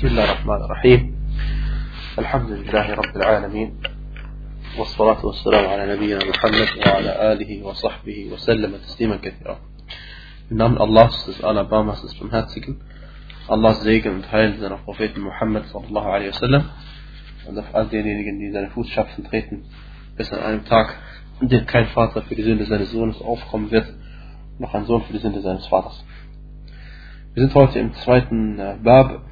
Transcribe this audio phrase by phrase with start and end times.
[0.00, 1.14] بسم الله الرحمن الرحيم
[2.18, 3.78] الحمد لله رب العالمين
[4.78, 9.56] والصلاة والسلام على نبينا محمد وعلى آله وصحبه وسلم تسليما كثيرا
[10.50, 12.80] Im Namen Allahs, des Alabamas, des Barmherzigen,
[13.48, 16.64] Allahs Segen und Heil seiner Propheten Muhammad sallallahu alaihi wasallam
[17.48, 19.64] und auf all denjenigen, die seine Fußschaften treten,
[20.16, 20.96] bis an einem Tag,
[21.40, 23.86] in dem kein Vater für die Sünde seines Sohnes aufkommen wird,
[24.58, 26.04] noch ein Sohn für die Sünde seines Vaters.
[27.34, 29.22] Wir sind heute im zweiten äh, Bab.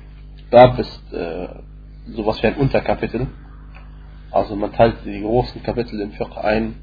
[0.50, 1.48] Bab ist äh,
[2.08, 3.28] sowas wie ein Unterkapitel.
[4.32, 6.76] Also man teilt die großen Kapitel im Fiqh ein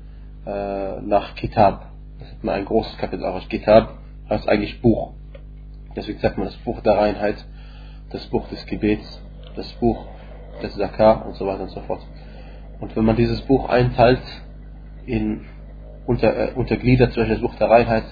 [0.46, 1.90] äh, nach Kitab.
[2.18, 3.98] Das ist mal ein großes Kapitel, aber Kitab
[4.28, 5.12] heißt eigentlich Buch.
[5.94, 7.36] Deswegen sagt man das Buch der Reinheit,
[8.10, 9.22] das Buch des Gebets,
[9.56, 10.06] das Buch
[10.62, 12.02] des Zakar und so weiter und so fort.
[12.80, 14.22] Und wenn man dieses Buch einteilt
[15.06, 15.44] in
[16.06, 18.04] unter, äh, untergliedert, zum Beispiel das Buch der Reinheit,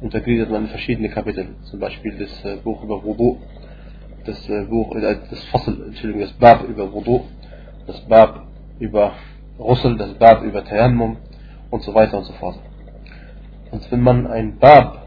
[0.00, 1.54] untergliedert man in verschiedene Kapitel.
[1.70, 3.38] Zum Beispiel das äh, Buch über Wudu,
[4.24, 7.22] das äh, Buch, äh, das Fassel, Entschuldigung, das Bab über Wudu,
[7.86, 8.46] das Bab
[8.78, 9.12] über
[9.58, 11.16] Russel, das Bab über Tayammum
[11.70, 12.58] und so weiter und so fort.
[13.70, 15.06] Und wenn man ein Bab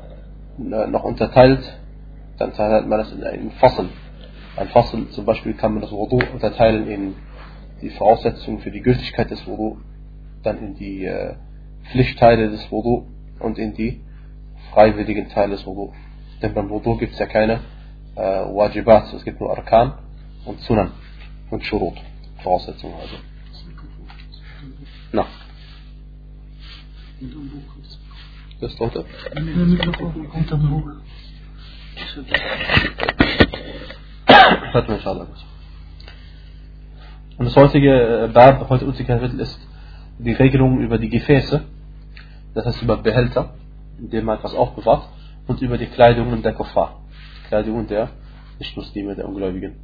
[0.59, 1.79] äh, noch unterteilt,
[2.37, 3.89] dann teilt man das in einen Fassel.
[4.57, 7.15] Ein Fassel zum Beispiel kann man das Wudu unterteilen in
[7.81, 9.77] die Voraussetzungen für die Gültigkeit des Wudu,
[10.43, 11.09] dann in die
[11.91, 13.05] Pflichtteile des Wudu
[13.39, 14.01] und in die
[14.71, 15.91] freiwilligen Teil des Wudu.
[16.41, 17.59] Denn beim Wudu gibt es ja keine
[18.15, 19.93] äh, Wajibat, es gibt nur Arkan
[20.45, 20.91] und Sunan
[21.49, 21.97] und Shurut,
[22.43, 23.15] Voraussetzungen also.
[25.11, 25.25] Na.
[28.61, 29.05] Das drunter?
[34.73, 35.27] Hört man inshallah.
[37.37, 39.59] Und das heutige Bab, heute unser Kapitel ist
[40.19, 41.63] die Regelung über die Gefäße,
[42.53, 43.55] das heißt über Behälter
[43.99, 45.07] in dem man etwas aufbewahrt,
[45.47, 47.01] und über die Kleidungen der Kuffar,
[47.47, 48.09] Kleidungen der
[48.59, 49.75] Nicht-Muslime, der Ungläubigen.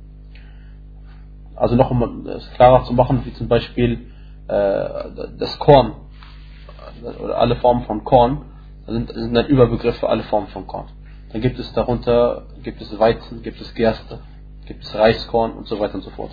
[1.56, 4.08] Also noch um es klarer zu machen, wie zum Beispiel
[4.48, 5.94] äh, das Korn,
[7.22, 8.42] oder alle Formen von Korn,
[8.88, 10.88] sind, sind ein Überbegriff für alle Formen von Korn.
[11.32, 14.20] Dann gibt es darunter, gibt es Weizen, gibt es Gerste,
[14.66, 16.32] gibt es Reiskorn und so weiter und so fort.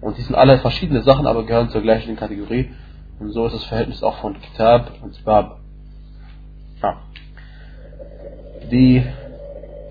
[0.00, 2.70] Und die sind alle verschiedene Sachen, aber gehören zur gleichen Kategorie.
[3.18, 5.60] Und so ist das Verhältnis auch von Kitab und Bab.
[6.82, 7.00] Ja.
[8.70, 9.04] Die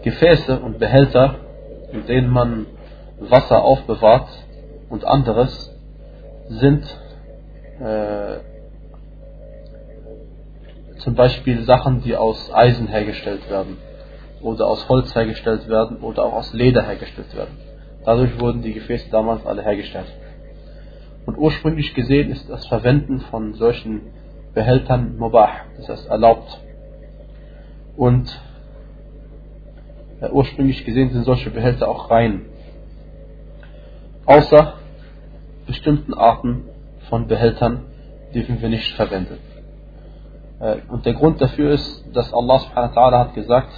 [0.03, 1.35] Gefäße und Behälter,
[1.91, 2.65] in denen man
[3.19, 4.27] Wasser aufbewahrt
[4.89, 5.71] und anderes,
[6.49, 6.83] sind
[7.79, 8.39] äh,
[10.99, 13.77] zum Beispiel Sachen, die aus Eisen hergestellt werden
[14.41, 17.57] oder aus Holz hergestellt werden oder auch aus Leder hergestellt werden.
[18.05, 20.11] Dadurch wurden die Gefäße damals alle hergestellt.
[21.25, 24.01] Und ursprünglich gesehen ist das Verwenden von solchen
[24.53, 26.59] Behältern mubah, das heißt erlaubt.
[27.95, 28.29] Und
[30.32, 32.46] ursprünglich gesehen sind solche Behälter auch rein.
[34.26, 34.74] Außer
[35.66, 36.64] bestimmten Arten
[37.08, 37.84] von Behältern
[38.34, 39.38] dürfen wir nicht verwenden.
[40.60, 43.70] Äh, und der Grund dafür ist, dass Allah subhanahu wa ta'ala hat gesagt,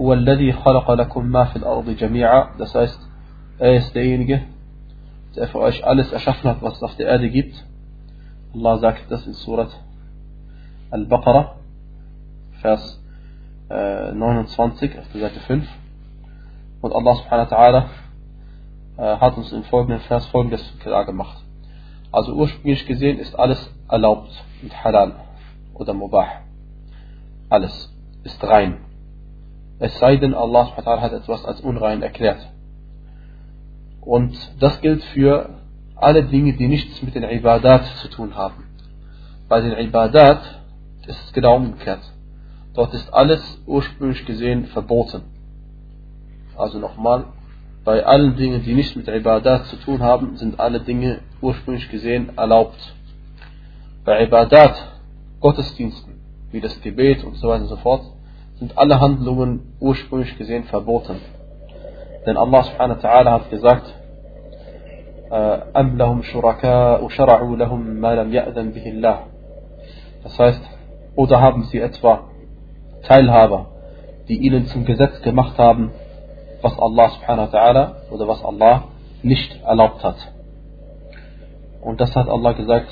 [0.00, 3.00] هو الذي خلق لكم ما في الأرض جميعا das heißt,
[3.58, 4.42] er ist derjenige,
[5.36, 7.64] der für euch alles erschaffen hat, was es auf der Erde gibt.
[8.54, 9.70] Allah sagt das in Surat
[10.90, 11.56] Al-Baqarah,
[12.60, 12.97] Vers
[13.69, 15.67] äh, 29 auf der Seite 5.
[16.81, 17.85] Und Allah subhanahu wa ta'ala
[18.97, 21.43] äh, hat uns im folgenden Vers folgendes klar gemacht.
[22.11, 24.31] Also ursprünglich gesehen ist alles erlaubt
[24.61, 25.15] und halal
[25.73, 26.27] oder mubah.
[27.49, 27.93] Alles
[28.23, 28.77] ist rein.
[29.79, 32.51] Es sei denn, Allah subhanahu wa ta'ala hat etwas als unrein erklärt.
[34.01, 35.49] Und das gilt für
[35.95, 38.63] alle Dinge, die nichts mit den Ibadat zu tun haben.
[39.47, 40.41] Bei den Ibadat
[41.05, 42.01] ist es genau umgekehrt.
[42.74, 45.22] Dort ist alles ursprünglich gesehen verboten.
[46.56, 47.26] Also nochmal,
[47.84, 52.36] bei allen Dingen, die nichts mit Ibadat zu tun haben, sind alle Dinge ursprünglich gesehen
[52.36, 52.94] erlaubt.
[54.04, 54.74] Bei Ibadat,
[55.40, 56.14] Gottesdiensten,
[56.50, 58.02] wie das Gebet und so weiter und so fort,
[58.56, 61.16] sind alle Handlungen ursprünglich gesehen verboten.
[62.26, 63.94] Denn Allah subhanahu wa ta'ala hat gesagt,
[65.76, 69.18] أم لهم شركاء شرعوا لهم ما لم يأذن به الله.
[70.22, 70.62] Das heißt,
[71.16, 72.27] oder haben sie etwa
[73.03, 73.67] Teilhaber,
[74.27, 75.91] die ihnen zum Gesetz gemacht haben,
[76.61, 78.83] was Allah subhanahu wa ta'ala oder was Allah
[79.23, 80.17] nicht erlaubt hat.
[81.81, 82.87] Und das hat Allah gesagt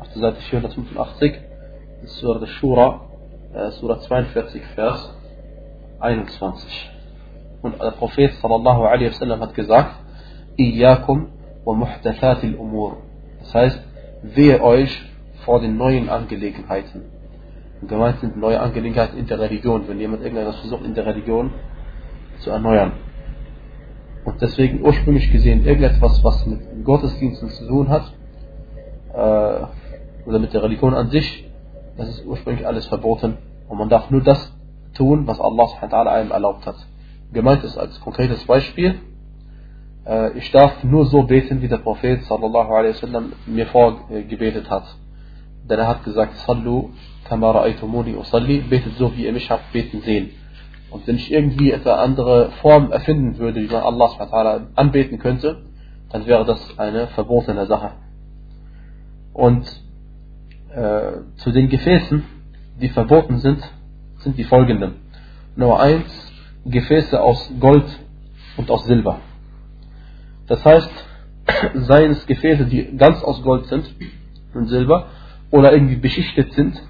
[0.00, 1.34] auf der Seite 485,
[2.04, 3.00] Surah Shura,
[3.54, 5.14] äh, Surah 42, Vers
[6.00, 6.90] 21.
[7.62, 9.94] Und der Prophet sallallahu alaihi wasallam hat gesagt,
[10.56, 11.28] Iyakum
[11.64, 12.98] wa muhdathatil umur.
[13.40, 13.80] Das heißt,
[14.22, 15.02] wehe euch
[15.44, 17.19] vor den neuen Angelegenheiten.
[17.88, 21.50] Gemeint sind neue Angelegenheiten in der Religion, wenn jemand irgendetwas versucht in der Religion
[22.38, 22.92] zu erneuern.
[24.24, 28.12] und deswegen ursprünglich gesehen irgendetwas, was mit Gottesdiensten zu tun hat,
[29.14, 31.48] äh, oder mit der Religion an sich,
[31.96, 33.38] das ist ursprünglich alles verboten
[33.68, 34.54] und man darf nur das
[34.94, 35.66] tun, was Allah
[36.12, 36.76] einem erlaubt hat.
[37.32, 38.96] Gemeint ist als konkretes Beispiel,
[40.06, 44.84] äh, ich darf nur so beten, wie der Prophet sallallahu alaihi wasallam mir vorgebetet hat.
[45.68, 46.90] Denn er hat gesagt, Sallu
[47.24, 50.30] kamara aitumuni usalli, betet so, wie ihr mich habt beten sehen.
[50.90, 55.62] Und wenn ich irgendwie etwa andere Form erfinden würde, wie man Allah anbeten könnte,
[56.10, 57.92] dann wäre das eine verbotene Sache.
[59.32, 59.64] Und
[60.74, 62.24] äh, zu den Gefäßen,
[62.80, 63.62] die verboten sind,
[64.18, 64.96] sind die folgenden.
[65.54, 66.32] Nummer eins,
[66.64, 67.86] Gefäße aus Gold
[68.56, 69.20] und aus Silber.
[70.48, 70.90] Das heißt,
[71.74, 73.94] seien es Gefäße, die ganz aus Gold sind
[74.54, 75.06] und Silber
[75.50, 76.80] oder irgendwie beschichtet sind,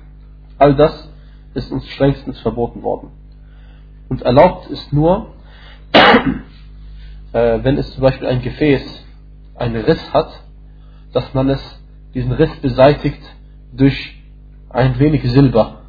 [0.58, 1.08] all das
[1.54, 3.10] ist uns strengstens verboten worden.
[4.08, 5.34] Und erlaubt ist nur,
[5.92, 9.06] äh, wenn es zum Beispiel ein Gefäß
[9.56, 10.30] einen Riss hat,
[11.12, 11.82] dass man es,
[12.14, 13.22] diesen Riss beseitigt
[13.72, 14.20] durch
[14.68, 15.82] ein wenig Silber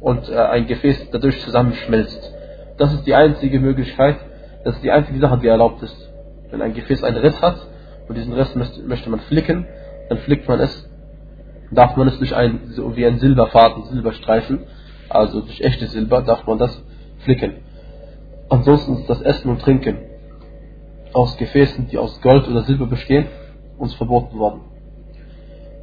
[0.00, 2.32] und äh, ein Gefäß dadurch zusammenschmelzt.
[2.78, 4.18] Das ist die einzige Möglichkeit,
[4.64, 6.10] das ist die einzige Sache, die erlaubt ist.
[6.50, 7.56] Wenn ein Gefäß einen Riss hat
[8.08, 9.66] und diesen Riss möchte man flicken,
[10.08, 10.88] dann flickt man es,
[11.74, 14.60] darf man es durch ein, so wie ein Silberfaden, Silberstreifen,
[15.08, 16.82] also durch echtes Silber, darf man das
[17.24, 17.54] flicken.
[18.48, 19.98] Ansonsten ist das Essen und Trinken
[21.12, 23.26] aus Gefäßen, die aus Gold oder Silber bestehen,
[23.78, 24.60] uns verboten worden.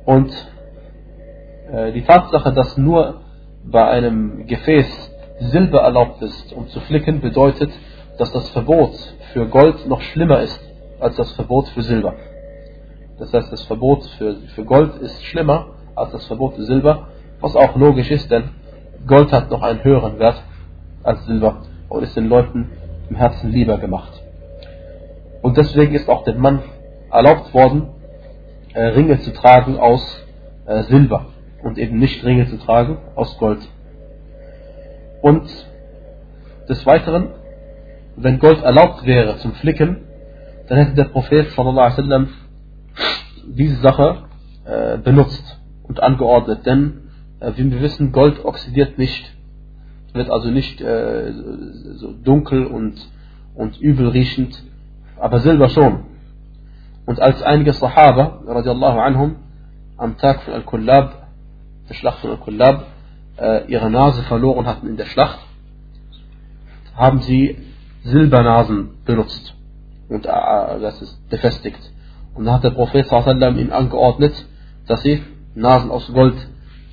[0.06, 0.32] Und
[1.72, 3.22] äh, die Tatsache, dass nur
[3.64, 7.72] bei einem Gefäß Silber erlaubt ist, um zu flicken, bedeutet,
[8.18, 8.94] dass das Verbot
[9.34, 10.60] für Gold noch schlimmer ist
[11.00, 12.16] als das Verbot für Silber.
[13.18, 17.08] Das heißt, das Verbot für, für Gold ist schlimmer als das Verbot Silber,
[17.40, 18.50] was auch logisch ist, denn
[19.08, 20.44] Gold hat noch einen höheren Wert
[21.04, 22.70] als Silber und ist den Leuten
[23.10, 24.12] im Herzen lieber gemacht.
[25.42, 26.62] Und deswegen ist auch dem Mann
[27.12, 27.90] erlaubt worden,
[28.74, 30.02] äh, Ringe zu tragen aus
[30.66, 31.28] äh, Silber
[31.64, 33.60] und eben nicht Ringe zu tragen aus Gold.
[35.22, 35.50] Und
[36.68, 37.30] des Weiteren,
[38.16, 40.06] wenn Gold erlaubt wäre zum Flicken,
[40.68, 42.30] dann hätte der Prophet sallallahu alaihi wasallam
[43.48, 44.24] diese Sache
[44.66, 45.59] äh, benutzt
[45.90, 47.10] und angeordnet, denn
[47.42, 49.36] äh, wie wir wissen, Gold oxidiert nicht
[50.14, 51.32] wird also nicht äh,
[51.96, 52.96] so dunkel und,
[53.56, 54.64] und übel riechend,
[55.18, 56.06] aber Silber schon.
[57.06, 59.36] Und als einige Sahaba, radiallahu anhum,
[59.98, 61.28] am Tag von Al-Kullab,
[61.90, 62.86] der Schlacht von Al-Kullab,
[63.38, 65.40] äh, ihre Nase verloren hatten in der Schlacht,
[66.96, 67.58] haben sie
[68.04, 69.56] Silbernasen benutzt.
[70.08, 70.30] Und äh,
[70.82, 71.80] das ist befestigt.
[72.34, 74.34] Und dann hat der Prophet sallam ihnen angeordnet,
[74.88, 75.22] dass sie
[75.60, 76.36] Nasen aus Gold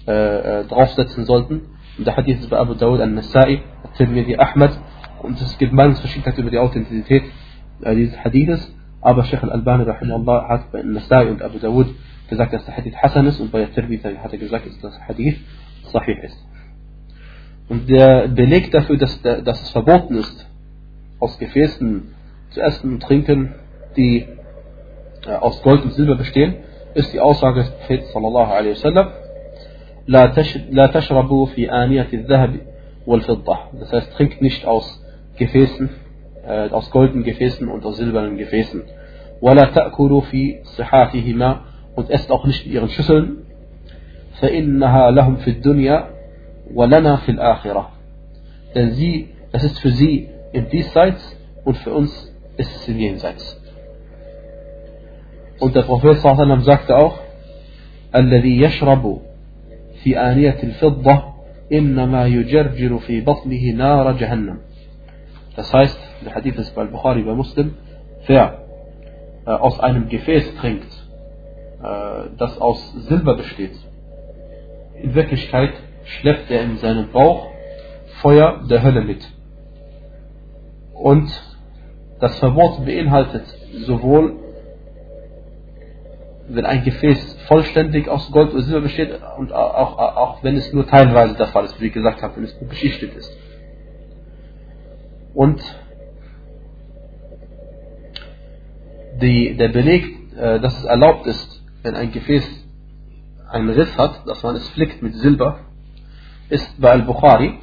[0.06, 1.62] äh, äh draufsetzen sollten
[1.98, 4.78] und der Hadith ist bei Abu Dawud al-Nasai, al-Tirmidhi Ahmad.
[5.22, 7.22] Und es gibt Meinungsverschiedenheit über die Authentizität
[7.80, 8.74] äh, dieses Hadithes.
[9.00, 11.94] Aber Sheikh al-Albani hat bei Nasai und Abu Dawud
[12.28, 13.40] gesagt, dass der Hadith Hassan ist.
[13.40, 15.38] Und bei Tirmidhi hat er gesagt, dass das Hadith
[15.90, 16.36] sahih ist.
[17.68, 20.46] Und der Beleg dafür, dass, dass es verboten ist,
[21.18, 22.14] aus Gefäßen
[22.50, 23.54] zu essen und trinken,
[23.96, 24.26] die
[25.26, 26.56] äh, aus Gold und Silber bestehen,
[26.95, 29.07] ist die Aussage des Propheten sallallahu alaihi wasallam,
[30.07, 32.59] لا تشربوا في آنية الذهب
[33.07, 33.57] والفضة.
[33.79, 35.03] Das heißt, trinkt nicht aus
[35.37, 35.89] Gefäßen,
[36.47, 38.83] äh, aus goldenen Gefäßen und aus silbernen Gefäßen.
[39.41, 41.61] ولا تأكلوا في صحافهما
[41.95, 43.43] und esst auch nicht in ihren Schüsseln.
[44.41, 46.09] فإنها لهم في الدنيا
[46.73, 47.89] ولنا في الآخرة.
[48.75, 53.61] Denn sie, es ist für sie im Diesseits und für uns ist es im Jenseits.
[55.59, 57.19] Und der Prophet sagte auch,
[58.15, 59.21] الذي يشرب
[60.03, 61.23] في آنية الفضة
[61.73, 64.57] إنما يجرجر في بطنه نار جهنم
[65.55, 67.75] Das heißt, der Hadith ist bei Bukhari, bei Muslim,
[68.25, 68.59] wer
[69.45, 70.91] äh, aus einem Gefäß trinkt,
[71.83, 73.73] äh, das aus Silber besteht,
[75.01, 75.73] in Wirklichkeit
[76.05, 77.47] schleppt er in seinem Bauch
[78.21, 79.27] Feuer der Hölle mit.
[80.93, 81.29] Und
[82.19, 83.43] das Verbot beinhaltet
[83.87, 84.35] sowohl
[86.48, 90.86] wenn ein Gefäß vollständig aus Gold oder Silber besteht und auch, auch wenn es nur
[90.86, 93.30] teilweise der Fall ist, wie ich gesagt habe, wenn es nur beschichtet ist.
[95.34, 95.60] Und
[99.20, 100.04] die, der Beleg,
[100.36, 102.44] äh, dass es erlaubt ist, wenn ein Gefäß
[103.50, 105.60] einen Riss hat, dass man es flickt mit Silber,
[106.48, 107.58] ist bei Al-Bukhari,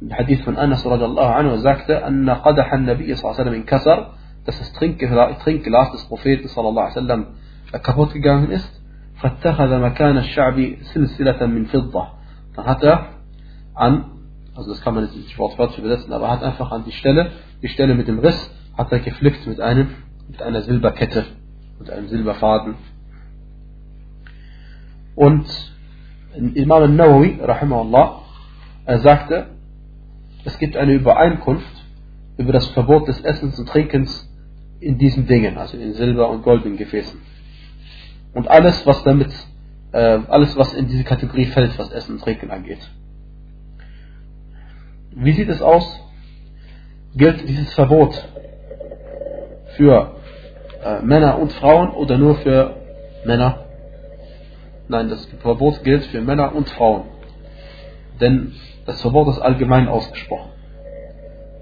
[0.00, 4.14] der Hadith von Anas radiallahu anhu sagte, anna qadaha an-Nabi sallallahu alaihi wasallam in Kasar,
[4.46, 7.26] dass das Trinkglas des Propheten sallallahu alaihi wasallam
[7.71, 8.81] kaputt gegangen ist,
[9.21, 12.07] فاتخذ مكان الشعب سلسلة من فضة.
[12.55, 13.09] Dann hat er
[13.73, 14.05] an,
[14.55, 17.31] also das kann man jetzt nicht wortwörtlich übersetzen, aber er hat einfach an die Stelle,
[17.61, 19.87] die Stelle mit dem Riss, hat er geflickt mit einem,
[20.27, 21.25] mit einer Silberkette,
[21.79, 22.75] mit einem Silberfaden.
[25.15, 25.45] Und
[26.53, 28.21] Imam al-Nawawi, rahimahullah,
[28.85, 29.47] er sagte,
[30.43, 31.85] es gibt eine Übereinkunft
[32.37, 34.29] über das Verbot des Essens und Trinkens
[34.79, 37.19] in diesen Dingen, also in Silber- und goldenen Gefäßen.
[38.32, 39.32] Und alles, was damit,
[39.92, 42.80] äh, alles, was in diese Kategorie fällt, was Essen und Trinken angeht.
[45.12, 46.00] Wie sieht es aus?
[47.14, 48.14] Gilt dieses Verbot
[49.76, 50.14] für
[50.84, 52.76] äh, Männer und Frauen oder nur für
[53.24, 53.64] Männer?
[54.88, 57.04] Nein, das Verbot gilt für Männer und Frauen.
[58.20, 58.52] Denn
[58.86, 60.50] das Verbot ist allgemein ausgesprochen.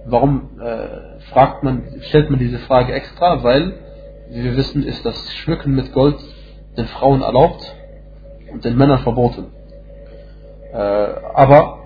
[0.07, 3.43] Warum äh, fragt man, stellt man diese Frage extra?
[3.43, 3.75] Weil,
[4.31, 6.17] wie wir wissen, ist das Schmücken mit Gold
[6.79, 7.75] den Frauen erlaubt
[8.53, 9.47] und den Männern verboten.
[10.73, 11.81] Äh, aber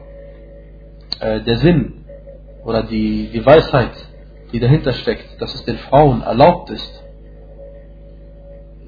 [1.21, 2.05] äh, der Sinn
[2.65, 3.93] oder die, die Weisheit,
[4.53, 7.05] die dahinter steckt, dass es den Frauen erlaubt ist,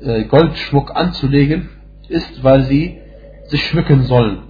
[0.02, 1.70] äh, Goldschmuck anzulegen,
[2.08, 3.00] ist, weil sie
[3.46, 4.44] sich schmücken sollen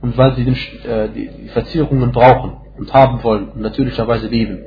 [0.00, 4.62] und weil sie den, äh, die, die Verzierungen brauchen und haben wollen und natürlicherweise lieben.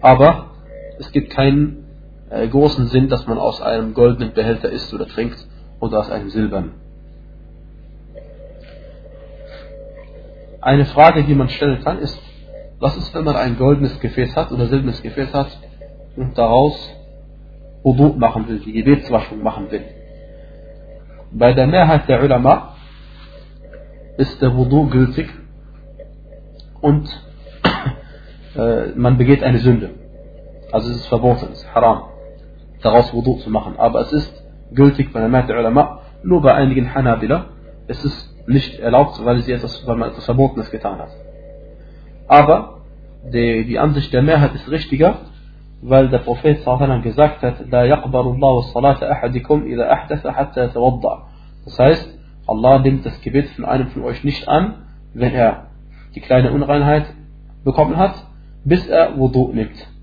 [0.00, 0.50] Aber
[0.98, 1.83] es gibt keinen
[2.30, 5.46] äh, großen Sinn, dass man aus einem goldenen Behälter isst oder trinkt
[5.80, 6.72] oder aus einem silbernen.
[10.60, 12.18] Eine Frage, die man stellen kann, ist,
[12.80, 15.48] was ist, wenn man ein goldenes Gefäß hat oder silbernes Gefäß hat
[16.16, 16.74] und daraus
[17.82, 19.84] Wudu machen will, die Gebetswaschung machen will?
[21.32, 22.76] Bei der Mehrheit der Ulama
[24.16, 25.28] ist der Wudu gültig
[26.80, 27.08] und
[28.56, 29.90] äh, man begeht eine Sünde.
[30.72, 32.04] Also es ist verboten, es ist haram,
[32.84, 33.74] daraus Wudu zu machen.
[33.78, 37.46] Aber es ist gültig bei der Mehrheit der Ulama, nur bei einigen Hanabila
[37.86, 41.10] ist es nicht erlaubt, weil, sie etwas, weil man etwas Verbotenes getan hat.
[42.28, 42.80] Aber
[43.32, 45.18] die, die Ansicht der Mehrheit ist richtiger,
[45.82, 46.64] weil der Prophet
[47.02, 51.26] gesagt hat, La yaqbarullahu salata ahadikum ila ahdatha hatta tawadda.
[51.64, 55.68] Das heißt, Allah nimmt das Gebet von einem von euch nicht an, wenn er
[56.14, 57.06] die kleine Unreinheit
[57.64, 58.14] bekommen hat,
[58.64, 59.93] bis er Wudu nimmt.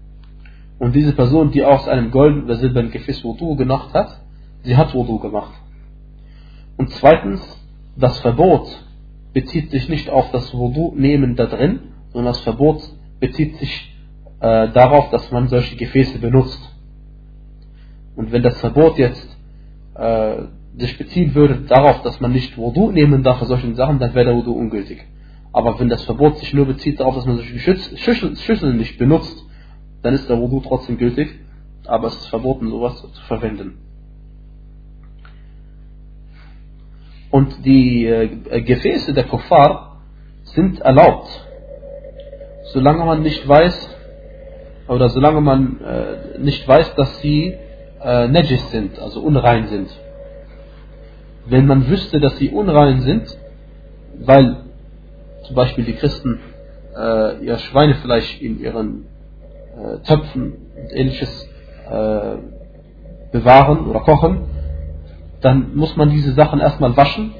[0.82, 4.20] Und diese Person, die aus einem goldenen oder silbernen Gefäß Wudu gemacht hat,
[4.64, 5.54] sie hat Wudu gemacht.
[6.76, 7.40] Und zweitens,
[7.96, 8.68] das Verbot
[9.32, 12.82] bezieht sich nicht auf das Wudu nehmen da drin, sondern das Verbot
[13.20, 13.96] bezieht sich
[14.40, 16.60] äh, darauf, dass man solche Gefäße benutzt.
[18.16, 19.38] Und wenn das Verbot jetzt
[19.94, 20.46] äh,
[20.80, 24.26] sich beziehen würde darauf, dass man nicht Wudu nehmen darf für solche Sachen, dann wäre
[24.26, 25.06] der Wudu ungültig.
[25.54, 29.46] Aber wenn das Verbot sich nur bezieht darauf, dass man solche Schüsseln, Schüsseln nicht benutzt,
[30.02, 31.40] dann ist der Wudu trotzdem gültig,
[31.86, 33.78] aber es ist verboten, sowas zu verwenden.
[37.30, 40.02] Und die äh, Gefäße der Kuffar
[40.44, 41.30] sind erlaubt,
[42.74, 43.90] solange man nicht weiß,
[44.88, 47.56] oder solange man äh, nicht weiß, dass sie
[48.04, 49.90] äh, Najis sind, also unrein sind.
[51.46, 53.38] Wenn man wüsste, dass sie unrein sind,
[54.20, 54.58] weil
[55.46, 56.40] zum Beispiel die Christen
[56.96, 59.06] äh, ihr Schweinefleisch in ihren
[59.78, 61.48] äh, Töpfen und ähnliches
[61.90, 62.38] äh,
[63.32, 64.42] bewahren oder kochen,
[65.42, 67.34] dann muss man diese Sachen erstmal waschen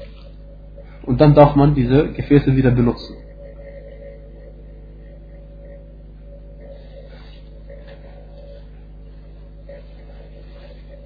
[1.04, 3.16] und dann darf man diese Gefäße wieder benutzen.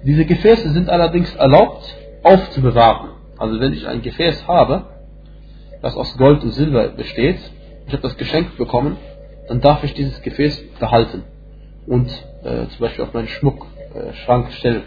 [0.03, 1.93] Diese Gefäße sind allerdings erlaubt
[2.23, 3.09] aufzubewahren.
[3.37, 4.85] Also wenn ich ein Gefäß habe,
[5.81, 7.37] das aus Gold und Silber besteht,
[7.85, 8.97] ich habe das geschenkt bekommen,
[9.47, 11.23] dann darf ich dieses Gefäß behalten
[11.87, 12.09] und
[12.43, 14.83] äh, zum Beispiel auf meinen Schmuckschrank äh, stellen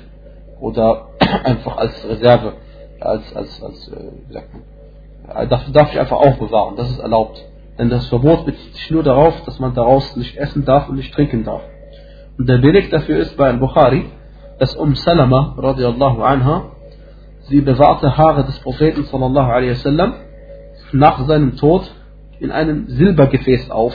[0.61, 1.09] oder
[1.45, 2.55] einfach als Reserve,
[3.01, 4.63] als, als, als äh, wie sagt man,
[5.37, 7.45] äh, darf, darf ich einfach aufbewahren, das ist erlaubt.
[7.79, 11.15] Denn das Verbot bezieht sich nur darauf, dass man daraus nicht essen darf und nicht
[11.15, 11.63] trinken darf.
[12.37, 14.05] Und der Beleg dafür ist bei Al-Bukhari,
[14.59, 16.73] dass Um Salama radiallahu anha,
[17.49, 20.15] sie bewahrte Haare des Propheten sallallahu alaihi wasallam
[20.93, 21.91] nach seinem Tod
[22.39, 23.95] in einem Silbergefäß auf.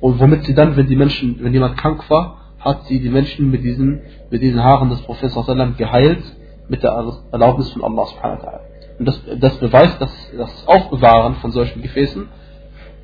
[0.00, 3.50] Und womit sie dann, wenn die Menschen, wenn jemand krank war, hat sie die Menschen
[3.50, 6.22] mit diesen, mit diesen Haaren des Propheten geheilt,
[6.68, 6.90] mit der
[7.32, 8.60] Erlaubnis von Allah subhanahu wa ta'ala.
[8.98, 12.28] Und das, das beweist, dass das Aufbewahren von solchen Gefäßen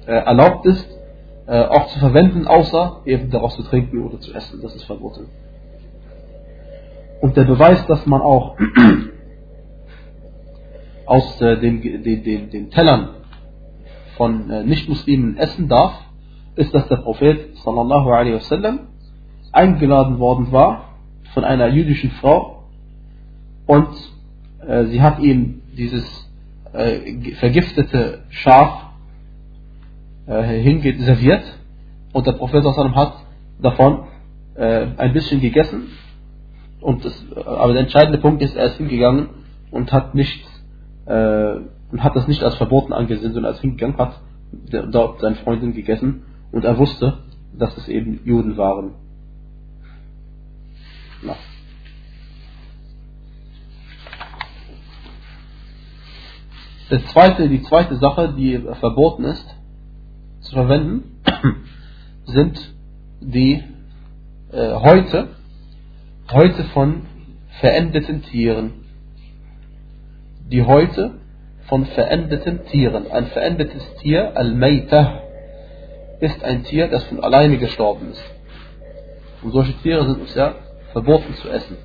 [0.06, 0.86] äh, erlaubt ist,
[1.46, 4.60] äh, auch zu verwenden, außer eben daraus zu trinken oder zu essen.
[4.62, 5.26] Das ist verboten.
[7.20, 8.56] Und der Beweis, dass man auch
[11.06, 13.10] aus äh, den, den, den, den Tellern
[14.16, 16.05] von äh, Nichtmuslimen essen darf,
[16.56, 18.80] ist, dass der Prophet sallallahu alaihi wasallam
[19.52, 20.96] eingeladen worden war
[21.34, 22.64] von einer jüdischen Frau
[23.66, 23.88] und
[24.66, 26.04] äh, sie hat ihm dieses
[26.72, 28.86] äh, vergiftete Schaf
[30.26, 31.44] äh, hingeserviert
[32.12, 33.14] und der Prophet sallam hat
[33.60, 34.04] davon
[34.54, 35.88] äh, ein bisschen gegessen.
[36.80, 39.28] Und das, aber der entscheidende Punkt ist, er ist hingegangen
[39.70, 40.48] und hat nichts
[41.06, 41.56] äh,
[41.90, 44.20] und hat das nicht als verboten angesehen, sondern als hingegangen, hat
[44.92, 46.22] dort seine Freundin gegessen
[46.56, 47.18] und er wusste,
[47.52, 48.94] dass es eben Juden waren.
[51.22, 51.36] Ja.
[56.88, 59.54] Das zweite, die zweite Sache, die verboten ist
[60.40, 61.20] zu verwenden,
[62.24, 62.58] sind
[63.20, 63.62] die
[64.50, 65.28] äh, Häute,
[66.32, 67.02] Häute von
[67.60, 68.72] verendeten Tieren.
[70.50, 71.18] Die Häute
[71.68, 73.10] von verendeten Tieren.
[73.10, 75.25] Ein verendetes Tier, Al-Maytah,
[76.20, 78.24] ist ein Tier, das von alleine gestorben ist.
[79.42, 80.54] Und solche Tiere sind uns ja
[80.92, 81.76] verboten zu essen.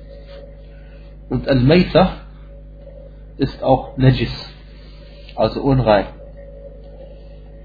[1.28, 2.12] Und Al-Maytah
[3.36, 4.52] ist auch Najis
[5.36, 6.06] also unrein.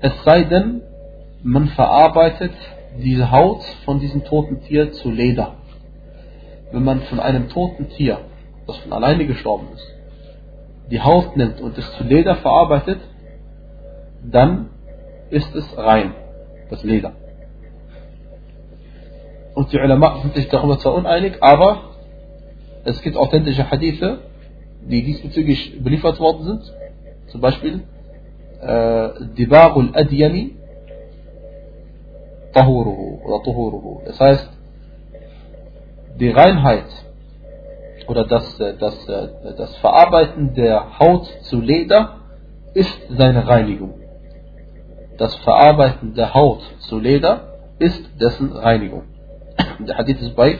[0.01, 0.81] Es sei denn,
[1.43, 2.53] man verarbeitet
[2.97, 5.55] diese Haut von diesem toten Tier zu Leder.
[6.71, 8.19] Wenn man von einem toten Tier,
[8.65, 9.95] das von alleine gestorben ist,
[10.91, 12.99] die Haut nimmt und es zu Leder verarbeitet,
[14.23, 14.69] dann
[15.29, 16.13] ist es rein,
[16.69, 17.13] das Leder.
[19.53, 21.95] Und die Ulama sind sich darüber zwar uneinig, aber
[22.83, 24.19] es gibt authentische Hadithe,
[24.81, 26.73] die diesbezüglich beliefert worden sind,
[27.27, 27.83] zum Beispiel
[28.61, 30.55] äh, Dibagul Adyani
[32.53, 34.01] Tahuruhu oder Tuhuruhu.
[34.05, 34.49] Das heißt,
[36.19, 36.85] die Reinheit
[38.07, 42.17] oder das, äh, das, äh, das Verarbeiten der Haut zu Leder
[42.73, 43.93] ist seine Reinigung.
[45.17, 49.03] Das Verarbeiten der Haut zu Leder ist dessen Reinigung.
[49.79, 50.59] Der Hadith ist bei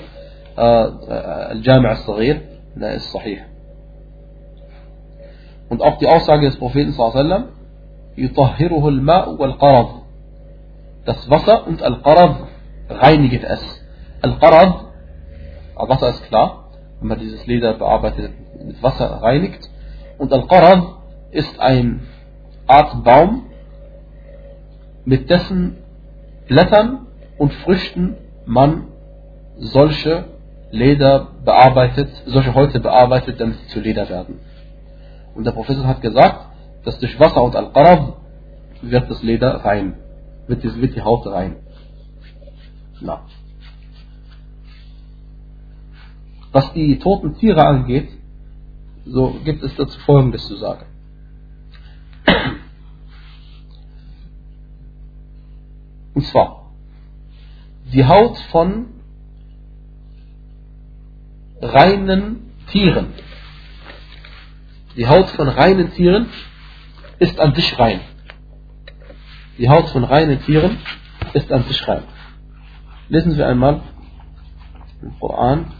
[0.55, 2.41] äh, Al-Jami' al-Saghir,
[2.75, 3.41] der ist sahih.
[5.69, 7.49] Und auch die Aussage des Propheten sallam,
[8.17, 9.89] يطهره الماء والقرض.
[11.05, 12.47] Das Wasser und Al-Qarad
[12.89, 13.61] reinigt es.
[14.21, 14.85] Al-Qarad,
[15.75, 18.31] Wasser ist klar, wenn man dieses Leder bearbeitet
[18.65, 19.69] mit Wasser reinigt.
[20.17, 20.83] Und Al-Qarad
[21.31, 22.07] ist ein
[22.65, 23.45] Art Baum,
[25.07, 25.77] mit dessen
[26.47, 28.89] Blättern und Früchten man
[29.57, 30.25] solche
[30.69, 34.39] Leder bearbeitet, solche Häute bearbeitet, damit sie zu Leder werden.
[35.33, 36.47] Und der Prophet hat gesagt,
[36.83, 38.17] dass durch Wasser und Al-Qarab
[38.81, 39.93] wird das Leder rein.
[40.47, 41.55] Wird die, wird die Haut rein.
[42.99, 43.21] Na.
[46.51, 48.09] Was die toten Tiere angeht,
[49.05, 50.85] so gibt es dazu Folgendes zu sagen.
[56.17, 56.71] Und zwar,
[57.93, 58.87] die Haut von
[61.61, 63.13] reinen Tieren
[64.97, 66.25] die Haut von reinen Tieren
[67.19, 67.99] ist an sich rein.
[69.59, 70.79] Die Haut von reinen Tieren
[71.33, 72.01] ist an sich rein.
[73.07, 73.81] Lesen wir einmal
[75.03, 75.71] im Koran.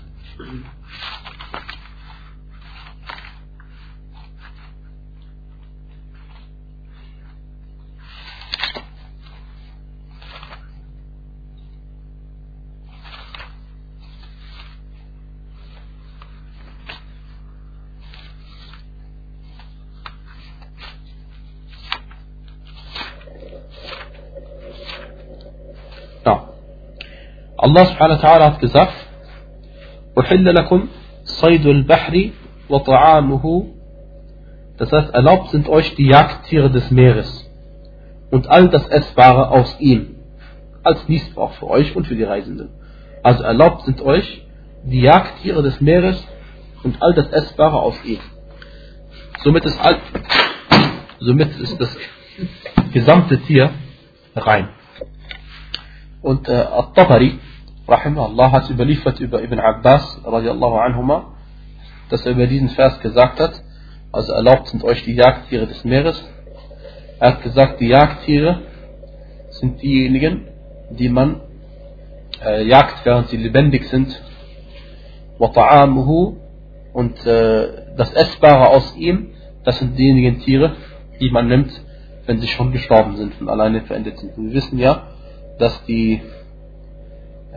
[27.66, 28.94] Allah subhanahu wa ta'ala hat gesagt,
[30.18, 30.88] أحل لكم
[31.24, 32.30] صيد البحر
[32.68, 33.66] وطعامه
[34.78, 37.48] Das heißt, erlaubt sind euch die Jagdtiere des Meeres
[38.30, 40.16] und all das Essbare aus ihm,
[40.82, 42.70] als Niesbrauch für euch und für die Reisenden.
[43.22, 44.44] Also erlaubt sind euch
[44.84, 46.26] die Jagdtiere des Meeres
[46.82, 48.18] und all das Essbare aus ihm.
[49.44, 49.98] Somit ist, all,
[51.20, 51.96] somit ist das
[52.92, 53.70] gesamte Tier
[54.34, 54.68] rein.
[56.22, 57.38] Und äh, At-Tabari
[57.87, 61.33] rahimahullah hat überliefert über Ibn Abbas radiallahu anhuma,
[62.09, 63.63] dass er über diesen Vers gesagt hat,
[64.11, 66.23] also erlaubt sind euch die Jagdtiere des Meeres.
[67.19, 68.61] Er hat gesagt, die Jagdtiere
[69.49, 70.47] sind diejenigen,
[70.91, 71.41] die man
[72.43, 74.21] äh, jagt, während sie lebendig sind.
[76.93, 79.29] Und äh, das Essbare aus ihm,
[79.63, 80.75] das sind diejenigen Tiere,
[81.19, 81.71] die man nimmt,
[82.25, 84.37] wenn sie schon gestorben sind und alleine verendet sind.
[84.37, 85.07] Und wir wissen ja,
[85.59, 86.21] dass die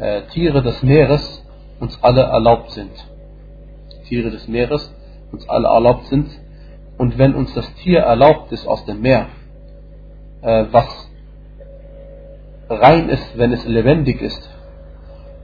[0.00, 1.44] äh, Tiere des Meeres
[1.78, 2.90] uns alle erlaubt sind.
[4.08, 4.92] Tiere des Meeres
[5.30, 6.28] uns alle erlaubt sind.
[6.98, 9.26] Und wenn uns das Tier erlaubt ist aus dem Meer,
[10.42, 11.10] äh, was
[12.68, 14.48] rein ist, wenn es lebendig ist,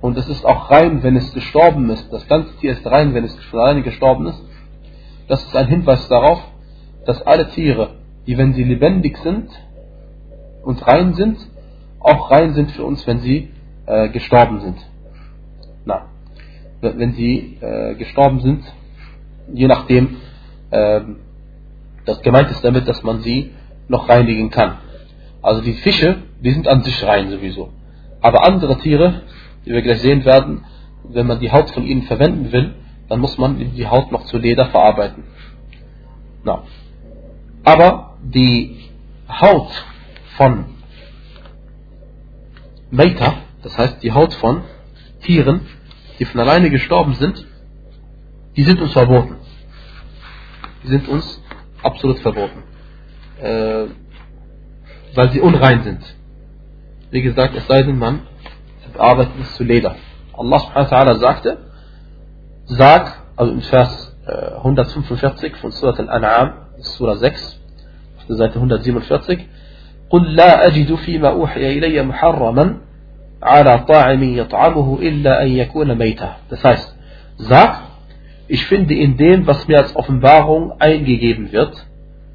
[0.01, 3.25] und es ist auch rein, wenn es gestorben ist, das ganze Tier ist rein, wenn
[3.25, 4.42] es alleine gestorben ist,
[5.29, 6.40] das ist ein Hinweis darauf,
[7.07, 7.95] dass alle Tiere,
[8.27, 9.49] die wenn sie lebendig sind
[10.62, 11.38] und rein sind,
[12.01, 13.51] auch rein sind für uns, wenn sie
[13.87, 14.79] äh, gestorben sind.
[15.85, 16.07] Na,
[16.81, 18.64] wenn sie äh, gestorben sind,
[19.53, 20.16] je nachdem,
[20.70, 21.01] äh,
[22.05, 23.53] das gemeint ist damit, dass man sie
[23.88, 24.79] noch reinigen kann.
[25.42, 27.70] Also die Fische, die sind an sich rein sowieso.
[28.20, 29.22] Aber andere Tiere,
[29.64, 30.64] die wir gleich sehen werden,
[31.05, 32.75] wenn man die Haut von ihnen verwenden will,
[33.09, 35.25] dann muss man die Haut noch zu Leder verarbeiten.
[36.42, 36.64] Na.
[37.62, 38.79] Aber die
[39.29, 39.70] Haut
[40.37, 40.66] von
[42.90, 43.35] Meita,
[43.66, 44.64] das heißt die Haut von
[45.24, 45.62] Tieren,
[46.20, 47.46] die von alleine gestorben sind,
[48.56, 49.36] die sind uns verboten.
[50.84, 51.42] Die sind uns
[51.84, 52.64] absolut verboten.
[53.42, 53.86] Äh,
[55.16, 56.02] weil sie unrein sind.
[57.12, 58.22] Wie gesagt, es sei denn, man
[58.94, 59.96] bearbeitet es zu Leder.
[60.34, 61.58] Allah subhanahu wa ta'ala sagte,
[62.66, 64.18] sag, also im Vers
[64.58, 67.60] 145 äh, von Surat Al-An'am, Surah 6,
[68.18, 69.48] auf der Seite 147,
[70.10, 72.82] قل لا أجد فيما أوحي إلي محرما
[73.46, 76.36] على طاعم يطعمه إلا أن يكون ميتا.
[76.50, 76.96] Das heißt,
[77.38, 77.82] sag,
[78.48, 81.74] ich finde in dem, was mir als Offenbarung eingegeben wird,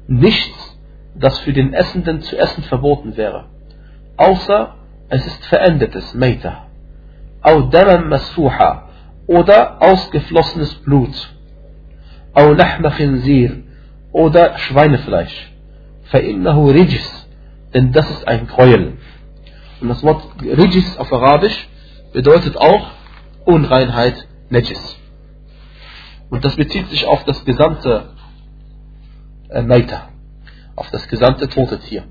[0.07, 0.77] nichts,
[1.15, 3.45] das für den Essenden zu essen verboten wäre,
[4.17, 4.75] außer
[5.09, 6.67] es ist verendetes, Meita.
[7.45, 8.89] أو دما مسفوحا
[9.27, 11.15] oder ausgeflossenes Blut.
[12.37, 13.63] أو لحم خنزير
[14.11, 15.51] oder Schweinefleisch.
[16.11, 17.27] فإنه رجس
[17.73, 18.93] denn das ist ein Gräuel.
[19.82, 21.68] Und das Wort Rijis auf Arabisch
[22.12, 22.92] bedeutet auch
[23.44, 24.96] Unreinheit, Najis.
[26.30, 28.10] Und das bezieht sich auf das gesamte
[29.48, 30.10] äh, Meita,
[30.76, 32.04] auf das gesamte tote Tier.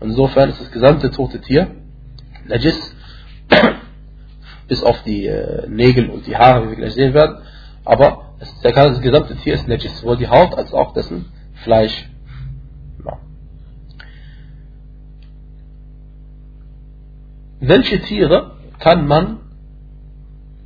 [0.00, 1.76] Und insofern ist das gesamte tote Tier
[2.46, 2.96] Najis,
[4.68, 7.42] bis auf die äh, Nägel und die Haare, wie wir gleich sehen werden.
[7.84, 11.26] Aber das, gesamte Tier ist Najis, sowohl die Haut als auch dessen
[11.64, 12.09] Fleisch
[17.60, 19.38] welche Tiere kann man,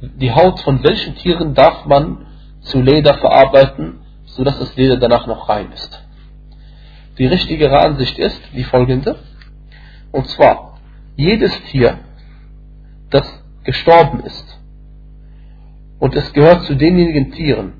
[0.00, 2.26] die Haut von welchen Tieren darf man
[2.60, 6.02] zu Leder verarbeiten, sodass das Leder danach noch rein ist.
[7.18, 9.18] Die richtigere Ansicht ist die folgende,
[10.12, 10.78] und zwar,
[11.16, 11.98] jedes Tier,
[13.10, 14.58] das gestorben ist,
[15.98, 17.72] und es gehört zu denjenigen Tieren,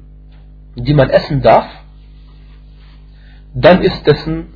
[0.76, 1.66] die man essen darf,
[3.54, 4.48] dann ist dessen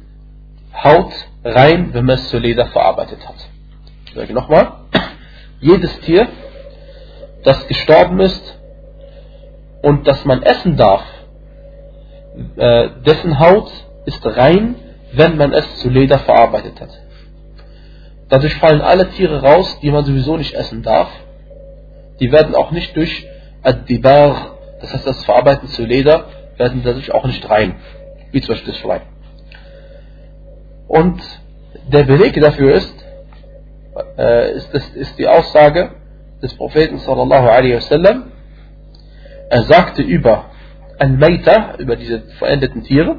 [0.73, 1.13] Haut
[1.45, 3.49] rein, wenn man es zu Leder verarbeitet hat.
[4.19, 4.73] Sage nochmal,
[5.61, 6.27] jedes Tier,
[7.45, 8.59] das gestorben ist
[9.81, 11.05] und das man essen darf,
[12.57, 13.71] äh, dessen Haut
[14.07, 14.75] ist rein,
[15.13, 16.91] wenn man es zu Leder verarbeitet hat.
[18.29, 21.11] Dadurch fallen alle Tiere raus, die man sowieso nicht essen darf.
[22.19, 23.25] Die werden auch nicht durch
[23.63, 26.25] Ad-Dibar, das heißt das Verarbeiten zu Leder,
[26.57, 27.77] werden dadurch auch nicht rein.
[28.33, 29.03] Wie zum Beispiel das Schwein.
[30.89, 31.23] Und
[31.87, 33.08] der Beleg dafür ist,
[34.19, 35.91] äh, ist, das, ist die Aussage
[36.43, 38.33] des Propheten sallallahu alaihi wasallam.
[39.51, 40.47] Er sagte über
[40.99, 43.17] Al-Maita, über diese verendeten Tiere,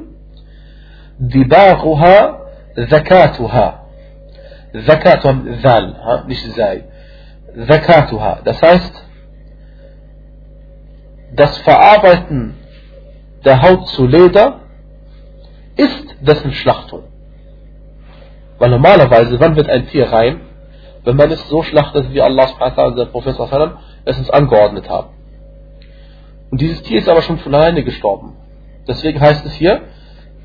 [1.18, 2.40] Dibaruha
[2.88, 3.86] Zakatuha.
[4.86, 6.84] Zakatuha, Zal, nicht Sei.
[7.68, 8.40] Zakatuha.
[8.44, 9.04] Das heißt,
[11.34, 12.54] das Verarbeiten
[13.44, 14.60] der Haut zu Leder
[15.76, 17.04] ist dessen Schlachtung.
[18.58, 20.40] Weil normalerweise, wann wird ein Tier rein?
[21.04, 22.48] Wenn man es so schlachtet, wie Allah
[22.84, 23.36] und der Prophet
[24.04, 25.08] es uns angeordnet haben.
[26.50, 28.36] Und dieses Tier ist aber schon von alleine gestorben.
[28.86, 29.82] Deswegen heißt es hier,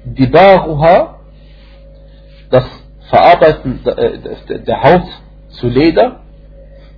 [0.03, 1.19] die Baruha,
[2.51, 2.65] das
[3.09, 5.07] Verarbeiten der Haut
[5.49, 6.21] zu Leder,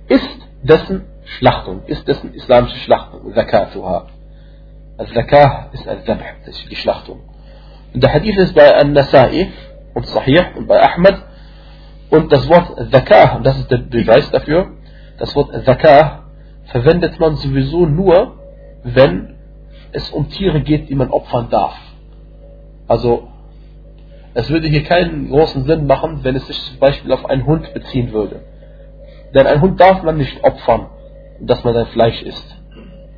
[0.08, 0.28] ist
[0.62, 4.06] dessen Schlachtung, ist dessen islamische Schlachtung, Zakatuha.
[4.98, 6.24] Al-Zakah ist Al-Zabh,
[6.70, 7.20] die Schlachtung.
[7.94, 9.48] Und der Hadith ist bei An-Nasai
[9.94, 11.22] und Sahih und bei Ahmad
[12.10, 14.72] und das Wort Zakah, und das ist der Beweis dafür,
[15.18, 16.24] das Wort Zakah
[16.64, 18.38] verwendet man sowieso nur,
[18.82, 19.36] wenn
[19.92, 21.76] es um Tiere geht, die man opfern darf.
[22.86, 23.28] Also,
[24.34, 27.72] es würde hier keinen großen Sinn machen, wenn es sich zum Beispiel auf einen Hund
[27.74, 28.40] beziehen würde.
[29.34, 30.86] Denn ein Hund darf man nicht opfern,
[31.40, 32.56] dass man sein Fleisch isst.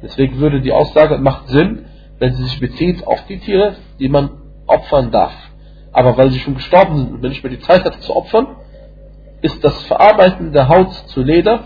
[0.02, 1.86] Deswegen würde die Aussage macht Sinn,
[2.18, 4.30] wenn sie sich bezieht auf die Tiere, die man
[4.66, 5.32] opfern darf.
[5.92, 8.56] Aber weil sie schon gestorben sind und man nicht mehr die Zeit hat zu opfern,
[9.42, 11.64] ist das Verarbeiten der Haut zu Leder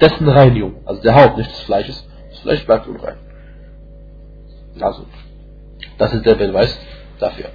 [0.00, 0.82] dessen Reinigung.
[0.86, 2.06] Also der Haut, nicht des Fleisches.
[2.30, 3.16] Das Fleisch bleibt unrein.
[4.80, 5.06] Also,
[5.98, 6.78] das ist der Beweis
[7.18, 7.46] dafür.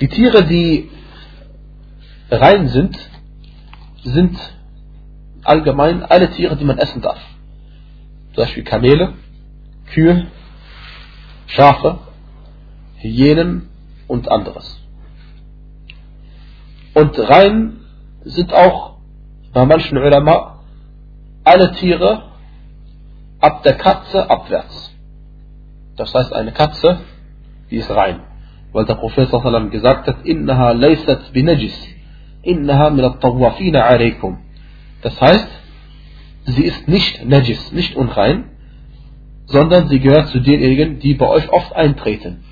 [0.00, 0.90] Die Tiere, die
[2.30, 2.96] rein sind,
[4.04, 4.38] sind
[5.42, 7.18] allgemein alle Tiere, die man essen darf.
[8.34, 9.14] Zum Beispiel Kamele,
[9.92, 10.28] Kühe,
[11.46, 11.98] Schafe,
[12.98, 13.68] Hyänen
[14.06, 14.80] und anderes.
[16.94, 17.80] Und rein
[18.24, 18.96] sind auch
[19.52, 20.60] bei manchen Ulama
[21.44, 22.22] alle Tiere
[23.40, 24.94] ab der Katze abwärts.
[25.96, 27.00] Das heißt, eine Katze,
[27.70, 28.20] die ist rein.
[28.72, 29.30] Weil der Prophet
[29.70, 31.76] gesagt hat, innaha laysat binajis,
[32.42, 34.38] innaha min at-tawafina alaykum.
[35.02, 35.48] Das heißt,
[36.44, 38.50] sie ist nicht najis, nicht unrein,
[39.46, 42.44] sondern sie gehört zu denjenigen, die bei euch oft eintreten.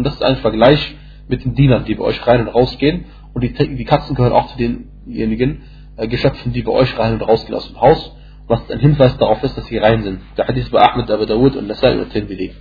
[0.00, 0.96] Und das ist ein Vergleich
[1.28, 3.04] mit den Dienern, die bei euch rein und rausgehen.
[3.34, 5.60] Und die, die Katzen gehören auch zu denjenigen
[5.98, 8.16] äh, Geschöpfen, die bei euch rein und rausgehen aus dem Haus,
[8.48, 10.20] was ein Hinweis darauf ist, dass sie rein sind.
[10.38, 12.52] Der Hadith bei Ahmed, Abu Dawud und Nasai und Tirmidhi.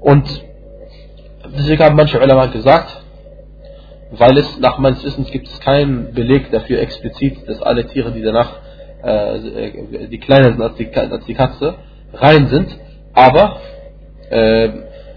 [0.00, 0.42] Und
[1.54, 3.02] deswegen haben manche Ulama gesagt,
[4.12, 8.22] weil es nach meines Wissens gibt es keinen Beleg dafür explizit, dass alle Tiere, die
[8.22, 8.52] danach
[9.02, 11.74] äh, die kleiner sind als die, als die Katze,
[12.14, 12.74] rein sind.
[13.12, 13.60] Aber
[14.30, 14.70] äh,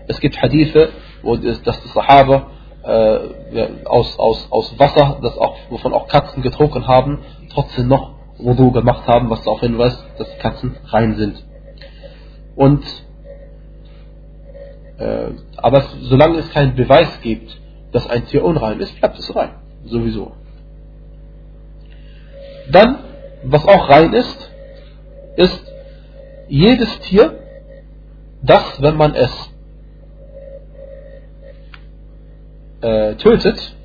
[0.08, 0.90] es gibt Hadithe,
[1.24, 2.48] dass die Sahaba
[2.84, 8.72] äh, aus, aus, aus Wasser, das auch, wovon auch Katzen getrunken haben, trotzdem noch Wudu
[8.72, 11.44] gemacht haben, was darauf hinweist, dass die Katzen rein sind.
[12.56, 12.84] Und
[15.00, 17.56] äh, aber solange es keinen Beweis gibt,
[17.92, 19.52] dass ein Tier unrein ist, bleibt es rein.
[19.86, 20.34] Sowieso.
[22.72, 23.00] Dann,
[23.44, 24.52] was auch rein ist,
[25.36, 25.74] ist
[26.48, 27.40] jedes Tier,
[28.42, 29.32] das, wenn man es
[32.82, 33.76] äh, tötet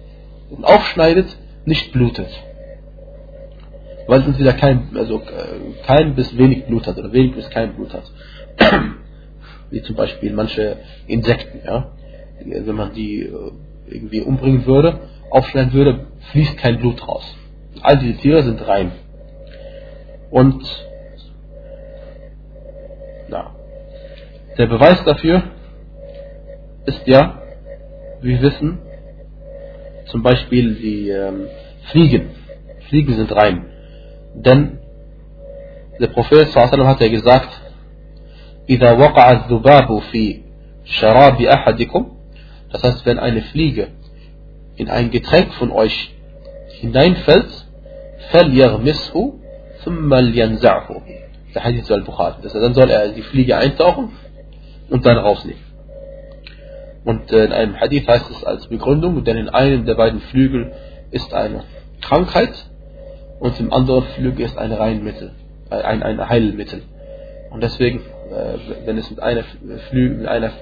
[0.51, 2.29] und aufschneidet, nicht blutet.
[4.07, 7.75] Weil es entweder kein, also, äh, kein bis wenig Blut hat oder wenig bis kein
[7.75, 8.05] Blut hat.
[9.71, 11.93] Wie zum Beispiel manche Insekten, ja.
[12.45, 13.53] Wenn man die äh,
[13.87, 15.01] irgendwie umbringen würde,
[15.31, 17.25] aufschneiden würde, fließt kein Blut raus.
[17.83, 18.93] All diese Tiere sind rein.
[20.31, 20.65] Und
[23.29, 23.55] na,
[24.59, 25.43] der Beweis dafür
[26.87, 27.42] ist ja,
[28.22, 28.80] wir wissen,
[30.06, 31.48] zum Beispiel die ähm,
[31.92, 32.30] Fliegen.
[32.90, 33.66] Fliegen sind rein.
[34.34, 34.80] Denn
[36.00, 37.50] der Prophet sallam hat ja gesagt,
[38.70, 40.42] إذا وقع الذباب في
[40.84, 42.18] شراب أحدكم
[42.72, 43.88] das heißt, wenn eine Fliege
[44.76, 46.14] in ein Getränk von euch
[46.82, 47.48] hineinfällt,
[48.32, 49.34] فَلْيَغْمِسْهُ
[49.84, 51.02] ثُمَّ لْيَنْزَعْهُ
[51.56, 52.36] Der Hadith al-Bukhari.
[52.44, 54.12] Dann soll er die Fliege eintauchen
[54.90, 55.62] und dann rausnehmen.
[57.05, 60.73] Und äh, in einem Hadith heißt es als Begründung, denn in einem der beiden Flügel
[61.11, 61.65] ist eine
[62.01, 62.53] Krankheit
[63.41, 65.33] und im anderen Flügel ist ein Reinmittel,
[65.71, 66.83] äh, ein, ein Heilmittel.
[67.51, 69.43] Und deswegen, äh, wenn es mit einer
[69.91, 70.53] Flügel, mit einer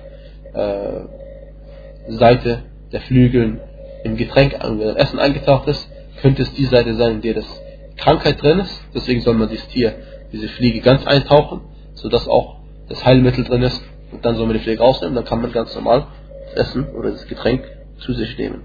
[0.55, 3.61] äh, Seite der Flügeln
[4.05, 5.91] im Getränk, im Essen eingetaucht ist,
[6.23, 7.63] könnte es die Seite sein, in der das
[7.97, 8.83] Krankheit drin ist.
[8.95, 9.95] Deswegen soll man dieses Tier,
[10.33, 11.61] diese Fliege ganz eintauchen,
[11.93, 12.57] sodass auch
[12.89, 13.83] das Heilmittel drin ist.
[14.11, 16.07] Und dann soll man die Fliege rausnehmen, dann kann man ganz normal
[16.55, 17.65] Essen oder das Getränk
[17.99, 18.63] zu sich nehmen.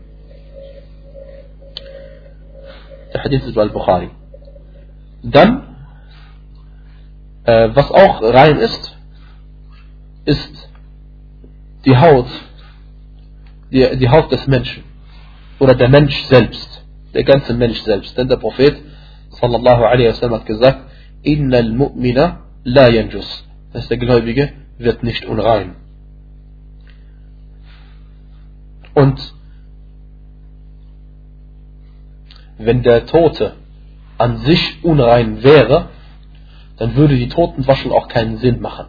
[3.14, 4.10] Der Hadith ist bei Al-Bukhari.
[5.24, 5.76] Dann,
[7.46, 8.98] äh, was auch rein ist,
[10.26, 10.70] ist
[11.86, 12.28] die Haut
[13.76, 14.84] die, die Haut des Menschen.
[15.60, 16.84] Oder der Mensch selbst.
[17.14, 18.18] Der ganze Mensch selbst.
[18.18, 18.76] Denn der Prophet
[19.42, 20.80] sallallahu alaihi wasallam hat gesagt,
[21.24, 23.46] Innal mu'mina la yanjus.
[23.72, 25.76] Das heißt, der Gläubige wird nicht unrein.
[28.96, 29.34] Und
[32.58, 33.54] wenn der Tote
[34.18, 35.90] an sich unrein wäre,
[36.78, 38.88] dann würde die Totenwaschung auch keinen Sinn machen.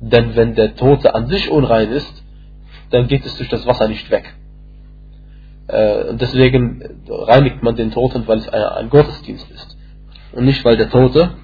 [0.00, 2.22] Denn wenn der Tote an sich unrein ist,
[2.90, 4.34] dann geht es durch das Wasser nicht weg.
[5.68, 9.76] Äh, deswegen reinigt man den Toten, weil es ein Gottesdienst ist.
[10.32, 11.34] Und nicht, weil der Tote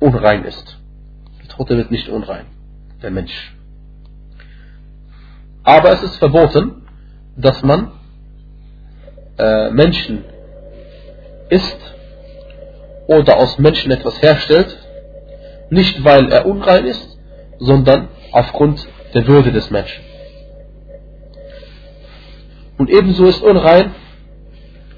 [0.00, 0.78] unrein ist.
[1.42, 2.46] Der Tote wird nicht unrein,
[3.02, 3.57] der Mensch.
[5.68, 6.86] Aber es ist verboten,
[7.36, 7.92] dass man
[9.36, 10.24] äh, Menschen
[11.50, 11.76] isst
[13.06, 14.78] oder aus Menschen etwas herstellt,
[15.68, 17.18] nicht weil er unrein ist,
[17.58, 20.02] sondern aufgrund der Würde des Menschen.
[22.78, 23.94] Und ebenso ist unrein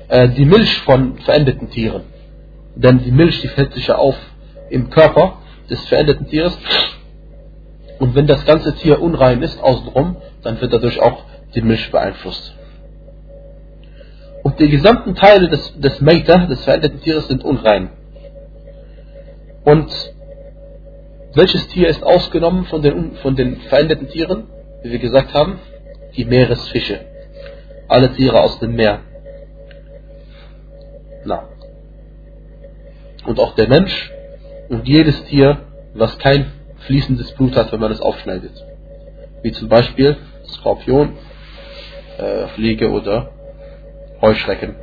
[0.06, 2.04] äh, die Milch von verendeten Tieren.
[2.76, 4.16] Denn die Milch, die fällt sich ja auf
[4.68, 6.56] im Körper des verendeten Tieres.
[7.98, 11.24] Und wenn das ganze Tier unrein ist außenrum, dann wird dadurch auch
[11.54, 12.54] die Milch beeinflusst.
[14.42, 17.90] Und die gesamten Teile des, des Meita, des verendeten Tieres, sind unrein.
[19.64, 19.90] Und
[21.34, 24.44] welches Tier ist ausgenommen von den, von den verendeten Tieren?
[24.82, 25.60] Wie wir gesagt haben,
[26.16, 27.00] die Meeresfische
[27.90, 29.00] alle Tiere aus dem Meer.
[31.24, 31.48] Na.
[33.26, 34.12] Und auch der Mensch
[34.68, 35.58] und jedes Tier,
[35.94, 36.52] was kein
[36.86, 38.52] fließendes Blut hat, wenn man es aufschneidet.
[39.42, 40.16] Wie zum Beispiel
[40.50, 41.16] Skorpion,
[42.18, 43.30] äh, Fliege oder
[44.20, 44.76] Heuschrecken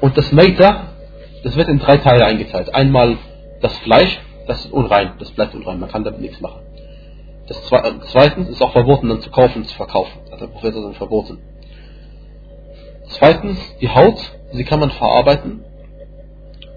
[0.00, 0.88] Und das Meita,
[1.42, 2.74] das wird in drei Teile eingeteilt.
[2.74, 3.18] Einmal
[3.60, 6.62] das Fleisch, das ist unrein, das bleibt unrein, man kann damit nichts machen.
[7.46, 10.20] Das Zwe äh, zweitens ist auch verboten, dann zu kaufen und zu verkaufen.
[10.30, 11.38] Hat der Prophet dann verboten.
[13.08, 14.18] Zweitens, die Haut,
[14.52, 15.64] sie kann man verarbeiten,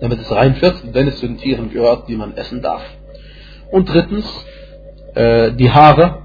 [0.02, 2.82] damit es rein wird, wenn es zu den Tieren gehört, die man essen darf.
[3.72, 4.26] Und drittens,
[5.13, 6.23] äh, die Haare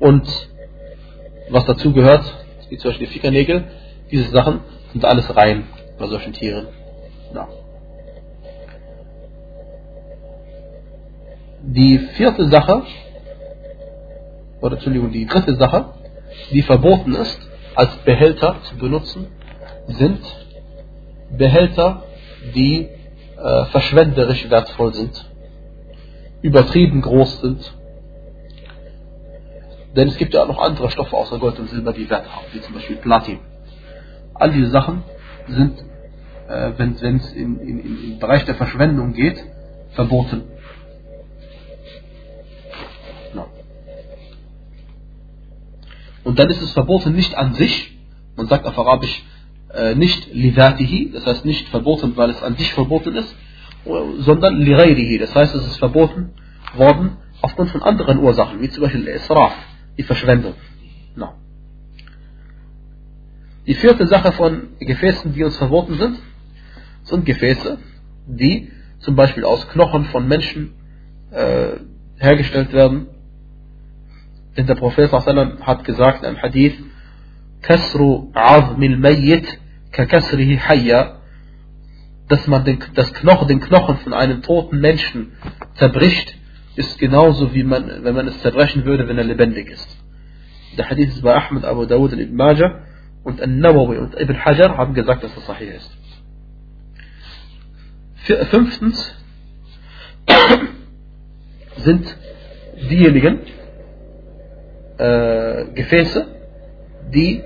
[0.00, 0.26] und
[1.50, 2.24] was dazu gehört,
[2.68, 3.64] wie zum Beispiel die Fickernägel,
[4.10, 4.60] diese Sachen
[4.92, 5.66] sind alles rein
[5.98, 6.68] bei solchen Tieren.
[7.34, 7.48] Ja.
[11.62, 12.82] Die vierte Sache,
[14.60, 15.86] oder Entschuldigung, die dritte Sache,
[16.50, 17.38] die verboten ist,
[17.74, 19.28] als Behälter zu benutzen,
[19.86, 20.20] sind
[21.30, 22.04] Behälter,
[22.54, 22.88] die
[23.36, 25.30] äh, verschwenderisch wertvoll sind,
[26.42, 27.77] übertrieben groß sind.
[29.98, 32.46] Denn es gibt ja auch noch andere Stoffe außer Gold und Silber, die Wert haben,
[32.52, 33.40] wie zum Beispiel Platin.
[34.32, 35.02] All diese Sachen
[35.48, 35.76] sind,
[36.48, 39.42] äh, wenn es in, in, in, im Bereich der Verschwendung geht,
[39.94, 40.44] verboten.
[43.34, 43.46] No.
[46.22, 47.98] Und dann ist es verboten nicht an sich,
[48.36, 49.24] man sagt auf Arabisch
[49.74, 53.34] äh, nicht lidatihi, das heißt nicht verboten, weil es an sich verboten ist,
[54.20, 56.34] sondern lirairihi, das heißt es ist verboten
[56.76, 59.56] worden aufgrund von anderen Ursachen, wie zum Beispiel Israf,
[59.98, 60.54] die Verschwendung.
[61.16, 61.34] No.
[63.66, 66.18] Die vierte Sache von Gefäßen, die uns verboten sind,
[67.02, 67.78] sind Gefäße,
[68.26, 70.72] die zum Beispiel aus Knochen von Menschen
[71.30, 71.76] äh,
[72.16, 73.08] hergestellt werden.
[74.56, 76.74] Denn der Prophet hat gesagt im Hadith,
[77.60, 79.46] Kasru azmil mayyit
[79.92, 81.16] ka kasrihi hayya,
[82.28, 85.32] dass man den, das Knochen, den Knochen von einem toten Menschen
[85.74, 86.37] zerbricht,
[86.78, 89.88] ist genauso wie man, wenn man es zerbrechen würde, wenn er lebendig ist.
[90.76, 92.82] Der Hadith ist bei Ahmed, Abu Dawud und Ibn Majah
[93.24, 95.90] und An-Nawawi und Ibn Hajar haben gesagt, dass das sahih ist.
[98.50, 99.12] Fünftens
[101.78, 102.16] sind
[102.88, 103.40] diejenigen
[104.98, 106.26] äh, Gefäße,
[107.12, 107.42] die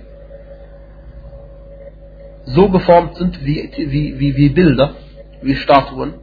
[2.44, 4.96] so geformt sind wie, wie, wie, wie Bilder,
[5.40, 6.14] wie Statuen.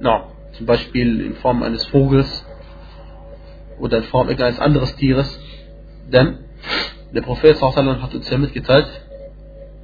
[0.00, 2.44] No, zum Beispiel in Form eines Vogels
[3.78, 5.38] oder in Form eines anderes Tieres.
[6.08, 6.38] Denn
[7.12, 8.88] der Prophet hat uns ja mitgeteilt,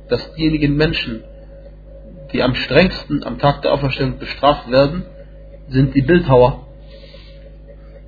[0.08, 1.24] dass diejenigen Menschen,
[2.32, 5.04] die am strengsten am Tag der Auferstehung bestraft werden,
[5.68, 6.66] sind die Bildhauer.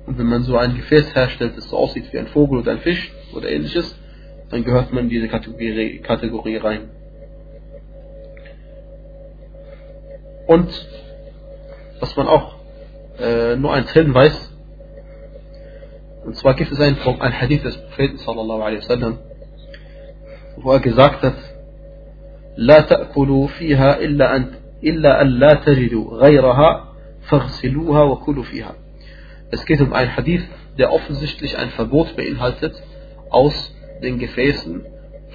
[0.05, 2.79] Und wenn man so ein Gefäß herstellt, das so aussieht wie ein Vogel oder ein
[2.79, 3.97] Fisch oder ähnliches,
[4.49, 6.89] dann gehört man in diese Kategorie, Kategorie rein.
[10.47, 10.69] Und
[12.00, 12.56] was man auch
[13.18, 14.50] äh, nur eins hinweist,
[16.24, 19.18] und zwar gibt es einen, ein Hadith des Propheten sallallahu alaihi wasallam,
[20.56, 21.34] wo er gesagt hat,
[22.56, 24.52] لا تأكلوا فيها إلا أن
[24.84, 28.74] إلا أن لا تجدوا غيرها فاغسلوها وكلوا فيها.
[29.50, 30.42] Es geht um einen Hadith,
[30.78, 32.82] der offensichtlich ein Verbot beinhaltet,
[33.30, 34.84] aus den Gefäßen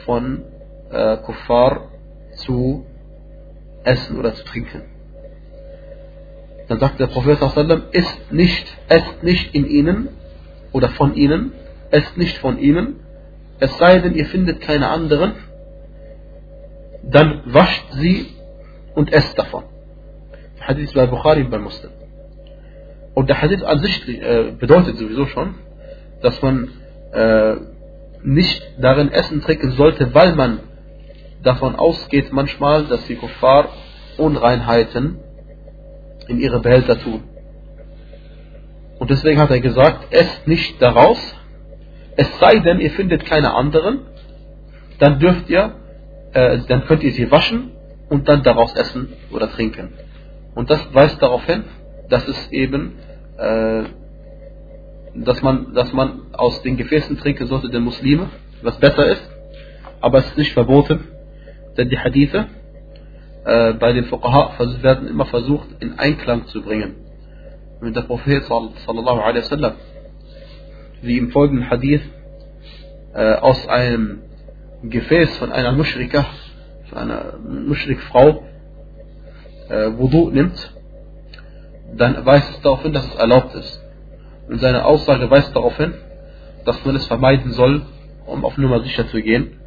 [0.06, 0.43] von
[0.91, 1.89] äh, Kuffar
[2.36, 2.86] zu
[3.84, 4.84] essen oder zu trinken.
[6.70, 7.40] Dann sagt der Prophet
[7.90, 10.09] isst nicht, esst nicht in ihnen
[10.70, 11.50] oder von ihnen,
[11.90, 13.00] esst nicht von ihnen,
[13.59, 15.33] es sei denn, ihr findet keine anderen,
[17.02, 18.24] dann wascht sie
[18.94, 19.64] und esst davon.
[20.61, 21.90] Hadith bei Bukhari bei Muslim.
[23.14, 25.56] Und der Hadith an sich äh, bedeutet sowieso schon,
[26.22, 26.68] dass man
[27.12, 27.56] äh,
[28.22, 30.61] nicht darin Essen trinken sollte, weil man
[31.42, 33.70] davon ausgeht manchmal, dass die Kuffar
[34.18, 35.18] Unreinheiten
[36.31, 37.23] in ihre Behälter tun.
[38.99, 41.19] Und deswegen hat er gesagt, esst nicht daraus,
[42.16, 44.01] es sei denn, ihr findet keine anderen,
[44.99, 45.75] dann dürft ihr,
[46.33, 47.73] äh, dann könnt ihr sie waschen
[48.09, 49.93] und dann daraus essen oder trinken.
[50.55, 51.64] Und das weist darauf hin,
[52.09, 52.99] dass es eben
[53.38, 53.85] äh,
[55.15, 58.31] dass man, dass man aus den Gefäßen trinken sollte der Muslime,
[58.63, 59.31] was besser ist,
[60.00, 61.09] aber es ist nicht verboten,
[61.77, 62.46] denn die Hadithe
[63.45, 66.97] äh, bei den Fuqaha werden immer versucht in Einklang zu bringen.
[67.81, 69.73] Mit der Prophet sallallahu alaihi wasallam,
[71.03, 72.03] wie im folgenden Hadith
[73.15, 74.23] äh, aus einem
[74.83, 76.27] Gefäß von einer Mushrika,
[76.88, 78.43] von einer Mushrik-Frau,
[79.69, 80.75] äh, Wudu nimmt,
[81.95, 83.83] dann weist es darauf hin, dass es erlaubt ist.
[84.49, 85.95] Und seine Aussage weist darauf hin,
[86.65, 87.83] dass man es vermeiden soll,
[88.27, 89.59] um auf Nummer sicher zu gehen,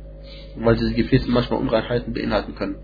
[0.56, 2.76] weil diese Gefäße manchmal Unreinheiten beinhalten können.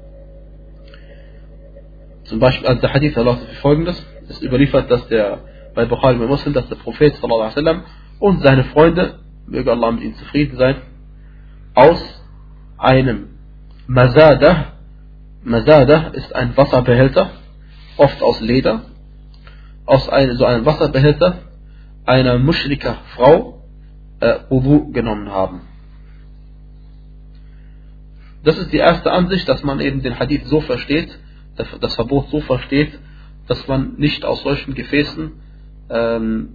[2.30, 5.40] Zum Beispiel, also der Hadith wie folgendes: Es überliefert, dass der
[5.74, 7.84] bei Bukhari und Muslim, dass der Prophet sallam,
[8.20, 10.76] und seine Freunde, möge Allah mit ihnen zufrieden sein,
[11.74, 12.00] aus
[12.78, 13.30] einem
[13.88, 14.74] Masada,
[15.44, 17.32] Masada ist ein Wasserbehälter,
[17.98, 18.84] oft aus Leder,
[19.88, 21.40] aus einem, so einem Wasserbehälter
[22.06, 23.64] einer Mushrika Frau
[24.20, 25.62] äh, Wudu genommen haben.
[28.44, 31.10] Das ist die erste Ansicht, dass man eben den Hadith so versteht,
[31.80, 32.98] das Verbot so versteht,
[33.48, 35.32] dass man nicht aus solchen Gefäßen
[35.90, 36.50] ähm,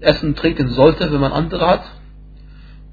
[0.00, 1.84] essen, trinken sollte, wenn man andere hat.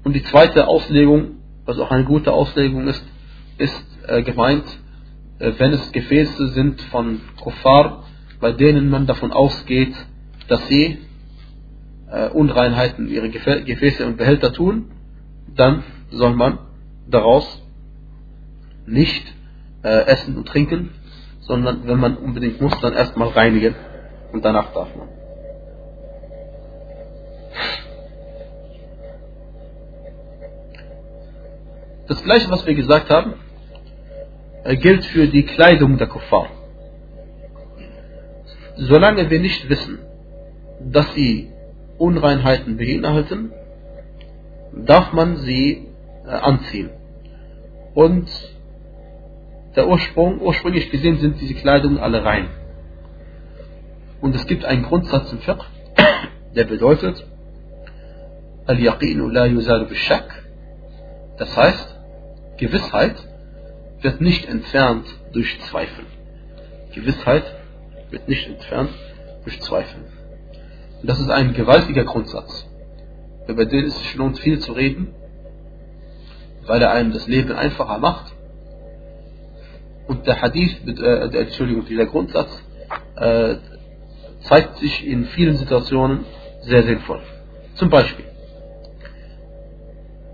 [0.04, 3.04] Und die zweite Auslegung, was auch eine gute Auslegung ist,
[3.58, 4.64] ist äh, gemeint,
[5.38, 8.04] äh, wenn es Gefäße sind von Kuffar,
[8.40, 9.94] bei denen man davon ausgeht,
[10.46, 10.98] dass sie
[12.10, 14.90] äh, Unreinheiten in ihre Gefäße und Behälter tun,
[15.54, 16.58] dann soll man
[17.08, 17.62] daraus
[18.86, 19.34] nicht
[19.82, 20.90] äh, essen und trinken,
[21.40, 23.74] sondern wenn man unbedingt muss, dann erstmal reinigen
[24.32, 25.08] und danach darf man.
[32.06, 33.34] Das gleiche, was wir gesagt haben,
[34.64, 36.48] äh, gilt für die Kleidung der Kuffar.
[38.76, 39.98] Solange wir nicht wissen,
[40.80, 41.50] dass sie
[41.98, 43.52] Unreinheiten beinhalten,
[44.72, 45.88] darf man sie
[46.24, 46.90] äh, anziehen.
[47.94, 48.28] Und
[49.78, 52.48] der Ursprung, ursprünglich gesehen sind diese Kleidungen alle rein.
[54.20, 55.64] Und es gibt einen Grundsatz im Fiqh,
[56.56, 57.24] der bedeutet,
[58.66, 60.42] Al-Yaqinu la yuzalu bishak.
[61.38, 61.96] Das heißt,
[62.56, 63.14] Gewissheit
[64.02, 66.04] wird nicht entfernt durch Zweifel.
[66.92, 67.44] Gewissheit
[68.10, 68.90] wird nicht entfernt
[69.44, 70.00] durch Zweifel.
[71.00, 72.66] Und das ist ein gewaltiger Grundsatz,
[73.46, 75.14] über den es sich lohnt viel zu reden,
[76.66, 78.34] weil er einem das Leben einfacher macht.
[80.08, 82.50] Und der Hadith, äh, der, Entschuldigung, dieser Grundsatz
[83.16, 83.56] äh,
[84.40, 86.24] zeigt sich in vielen Situationen
[86.62, 87.20] sehr sinnvoll.
[87.74, 88.24] Zum Beispiel,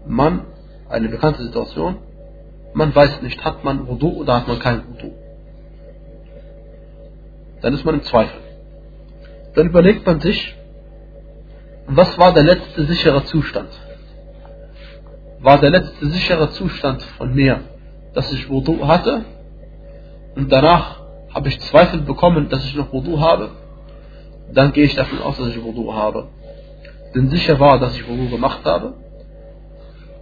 [0.06, 0.46] man,
[0.88, 1.96] eine bekannte Situation,
[2.72, 5.12] man weiß nicht, hat man Wudu oder hat man kein Wudu.
[7.60, 8.40] Dann ist man im Zweifel.
[9.54, 10.54] Dann überlegt man sich,
[11.86, 13.70] was war der letzte sichere Zustand?
[15.40, 17.60] War der letzte sichere Zustand von mir,
[18.14, 19.24] dass ich Wudu hatte
[20.35, 21.01] und danach
[21.32, 23.51] habe ich Zweifel bekommen, dass ich noch Wudu habe?
[24.53, 26.28] Dann gehe ich davon aus, dass ich Wudu habe.
[27.14, 28.95] Denn sicher war, dass ich Wudu gemacht habe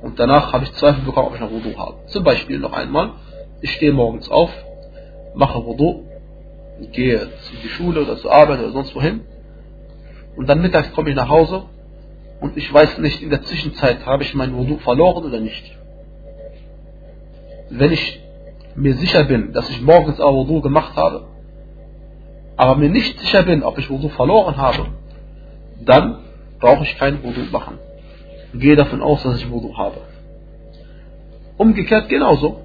[0.02, 2.06] und danach habe ich Zweifel bekommen, ob ich noch Wudu habe.
[2.06, 3.12] Zum Beispiel noch einmal,
[3.60, 4.50] ich stehe morgens auf,
[5.34, 6.04] mache Wudu,
[6.92, 9.20] gehe in die Schule oder zur Arbeit oder sonst wohin
[10.36, 11.64] und dann mittags komme ich nach Hause
[12.40, 15.78] und ich weiß nicht, in der Zwischenzeit habe ich mein Wudu verloren oder nicht.
[17.70, 18.21] Wenn ich
[18.74, 21.24] mir sicher bin, dass ich morgens auch Wudu gemacht habe,
[22.56, 24.86] aber mir nicht sicher bin, ob ich Wudu verloren habe,
[25.84, 26.18] dann
[26.60, 27.78] brauche ich kein Wudu machen
[28.54, 29.98] gehe davon aus, dass ich Wudu habe.
[31.56, 32.60] Umgekehrt genauso,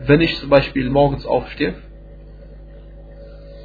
[0.00, 1.74] wenn ich zum Beispiel morgens aufstehe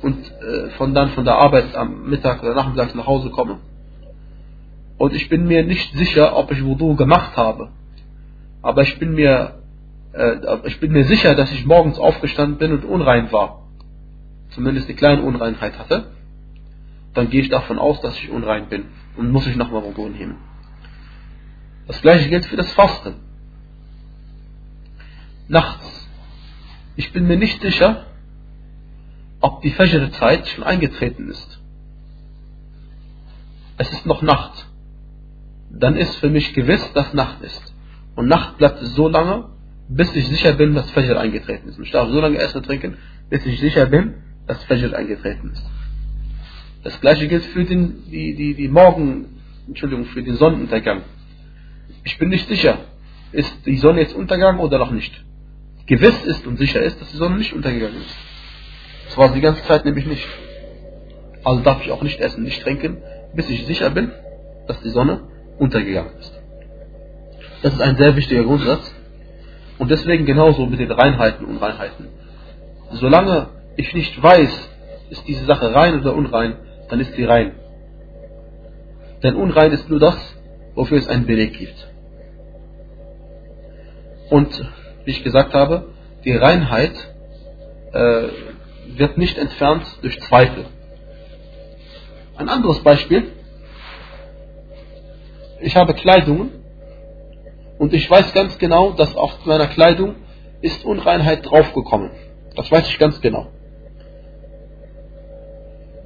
[0.01, 3.59] und äh, von dann von der Arbeit am Mittag oder Nachmittag nach Hause komme
[4.97, 7.69] und ich bin mir nicht sicher, ob ich Wudu gemacht habe,
[8.61, 9.59] aber ich bin mir
[10.63, 13.67] ich bin mir sicher, dass ich morgens aufgestanden bin und unrein war,
[14.51, 16.11] zumindest eine kleine Unreinheit hatte,
[17.13, 18.85] dann gehe ich davon aus, dass ich unrein bin
[19.17, 20.37] und muss ich nochmal Wudu nehmen.
[21.87, 23.15] Das gleiche gilt für das Fasten.
[25.47, 26.09] Nachts.
[26.95, 28.05] Ich bin mir nicht sicher,
[29.41, 31.59] ob die Fajr-Zeit schon eingetreten ist.
[33.77, 34.65] Es ist noch Nacht.
[35.69, 37.73] Dann ist für mich gewiss, dass Nacht ist.
[38.15, 39.49] Und Nacht bleibt so lange,
[39.87, 41.79] bis ich sicher bin, dass Fajr eingetreten ist.
[41.79, 42.97] Ich darf so lange essen und trinken,
[43.29, 44.15] bis ich sicher bin,
[44.47, 45.65] dass Fajr eingetreten ist.
[46.83, 51.01] Das gleiche gilt für den, die, die, die Morgen, Entschuldigung, für den Sonnenuntergang.
[52.03, 52.79] Ich bin nicht sicher,
[53.31, 55.11] ist die Sonne jetzt untergegangen oder noch nicht.
[55.87, 58.15] Gewiss ist und sicher ist, dass die Sonne nicht untergegangen ist.
[59.05, 60.27] Das war die ganze Zeit nämlich nicht.
[61.43, 62.97] Also darf ich auch nicht essen, nicht trinken,
[63.35, 64.11] bis ich sicher bin,
[64.67, 65.27] dass die Sonne
[65.59, 66.33] untergegangen ist.
[67.61, 68.94] Das ist ein sehr wichtiger Grundsatz.
[69.77, 72.07] Und deswegen genauso mit den Reinheiten und Unreinheiten.
[72.91, 74.69] Solange ich nicht weiß,
[75.09, 76.55] ist diese Sache rein oder unrein,
[76.89, 77.53] dann ist sie rein.
[79.21, 80.17] Denn unrein ist nur das,
[80.75, 81.87] wofür es einen Beleg gibt.
[84.29, 84.49] Und
[85.03, 85.89] wie ich gesagt habe,
[86.23, 86.93] die Reinheit
[87.91, 88.27] äh,
[88.97, 90.65] wird nicht entfernt durch Zweifel.
[92.37, 93.31] Ein anderes Beispiel.
[95.61, 96.64] Ich habe Kleidungen
[97.77, 100.15] und ich weiß ganz genau, dass auf meiner Kleidung
[100.61, 102.11] ist Unreinheit draufgekommen.
[102.55, 103.47] Das weiß ich ganz genau.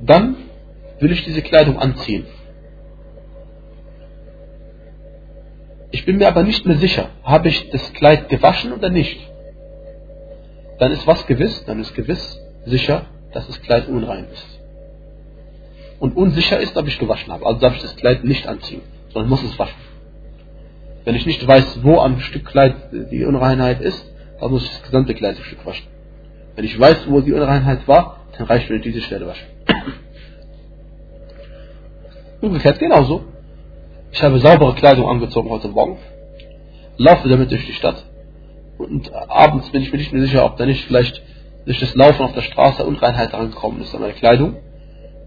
[0.02, 0.38] Dann
[1.00, 2.26] will ich diese Kleidung anziehen.
[5.92, 9.20] Ich bin mir aber nicht mehr sicher, habe ich das Kleid gewaschen oder nicht.
[10.80, 11.66] dann ist was gewiss?
[11.66, 14.60] Dann ist gewiss sicher, dass das Kleid unrein ist.
[16.00, 17.46] Und unsicher ist, ob ich gewaschen habe.
[17.46, 19.89] Also darf ich das Kleid nicht anziehen, sondern muss es waschen.
[21.10, 24.00] Wenn ich nicht weiß, wo am Stück Kleid die Unreinheit ist,
[24.40, 25.88] dann muss ich das gesamte Kleidungsstück waschen.
[26.56, 29.48] Wenn ich weiß, wo die Unreinheit war, dann reicht mir diese Stelle waschen.
[32.42, 33.24] Umgekehrt genauso.
[34.12, 35.98] Ich habe saubere Kleidung angezogen heute Morgen,
[36.98, 38.06] laufe damit durch die Stadt
[38.78, 41.24] und abends bin ich mir nicht mehr sicher, ob da nicht vielleicht
[41.66, 44.58] durch das Laufen auf der Straße Unreinheit angekommen ist an meiner Kleidung.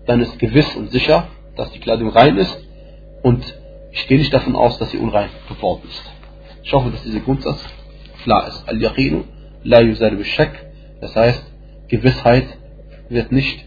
[0.07, 1.27] Dann ist gewiss und sicher,
[1.57, 2.57] dass die Kleidung rein ist
[3.25, 3.62] und
[3.93, 6.03] ich gehe nicht davon aus, dass sie unrein geworden ist.
[6.63, 7.63] Ich hoffe, dass dieser Grundsatz
[8.25, 8.67] klar ist.
[8.67, 9.25] Al-Yaqinu
[9.65, 10.17] la yuzal
[11.01, 11.45] Das heißt,
[11.89, 12.47] Gewissheit
[13.09, 13.65] wird nicht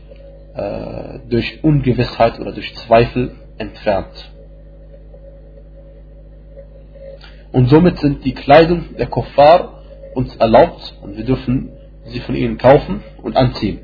[0.55, 4.31] äh, durch Ungewissheit oder durch Zweifel entfernt.
[7.51, 11.69] Und somit sind die Kleidung der Kuffar uns erlaubt und wir dürfen
[12.05, 13.79] sie von ihnen kaufen und anziehen.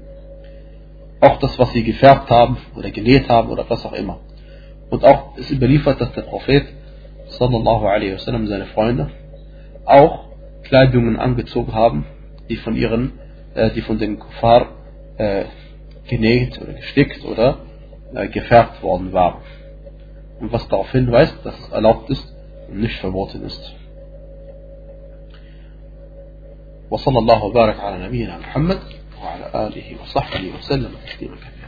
[1.19, 4.19] Auch das, was sie gefärbt haben oder genäht haben oder was auch immer.
[4.90, 6.66] Und auch ist überliefert, dass der Prophet
[7.28, 9.10] sallallahu alaihi wasallam seine Freunde
[9.84, 10.26] auch
[10.62, 12.06] Kleidungen angezogen haben,
[12.48, 13.12] die von ihren,
[13.54, 14.68] äh, die von den Kuffar
[15.18, 15.44] äh,
[16.08, 17.58] genäht oder gestickt oder
[18.14, 19.40] äh, gefärbt worden waren.
[20.40, 22.34] Und was darauf hinweist, dass es erlaubt ist,
[22.68, 23.74] nicht verboten ist.
[26.90, 28.78] وصلى الله وبارك على نبينا محمد
[29.22, 31.59] وعلى آله وصحبه وسلم تسليما كثيرا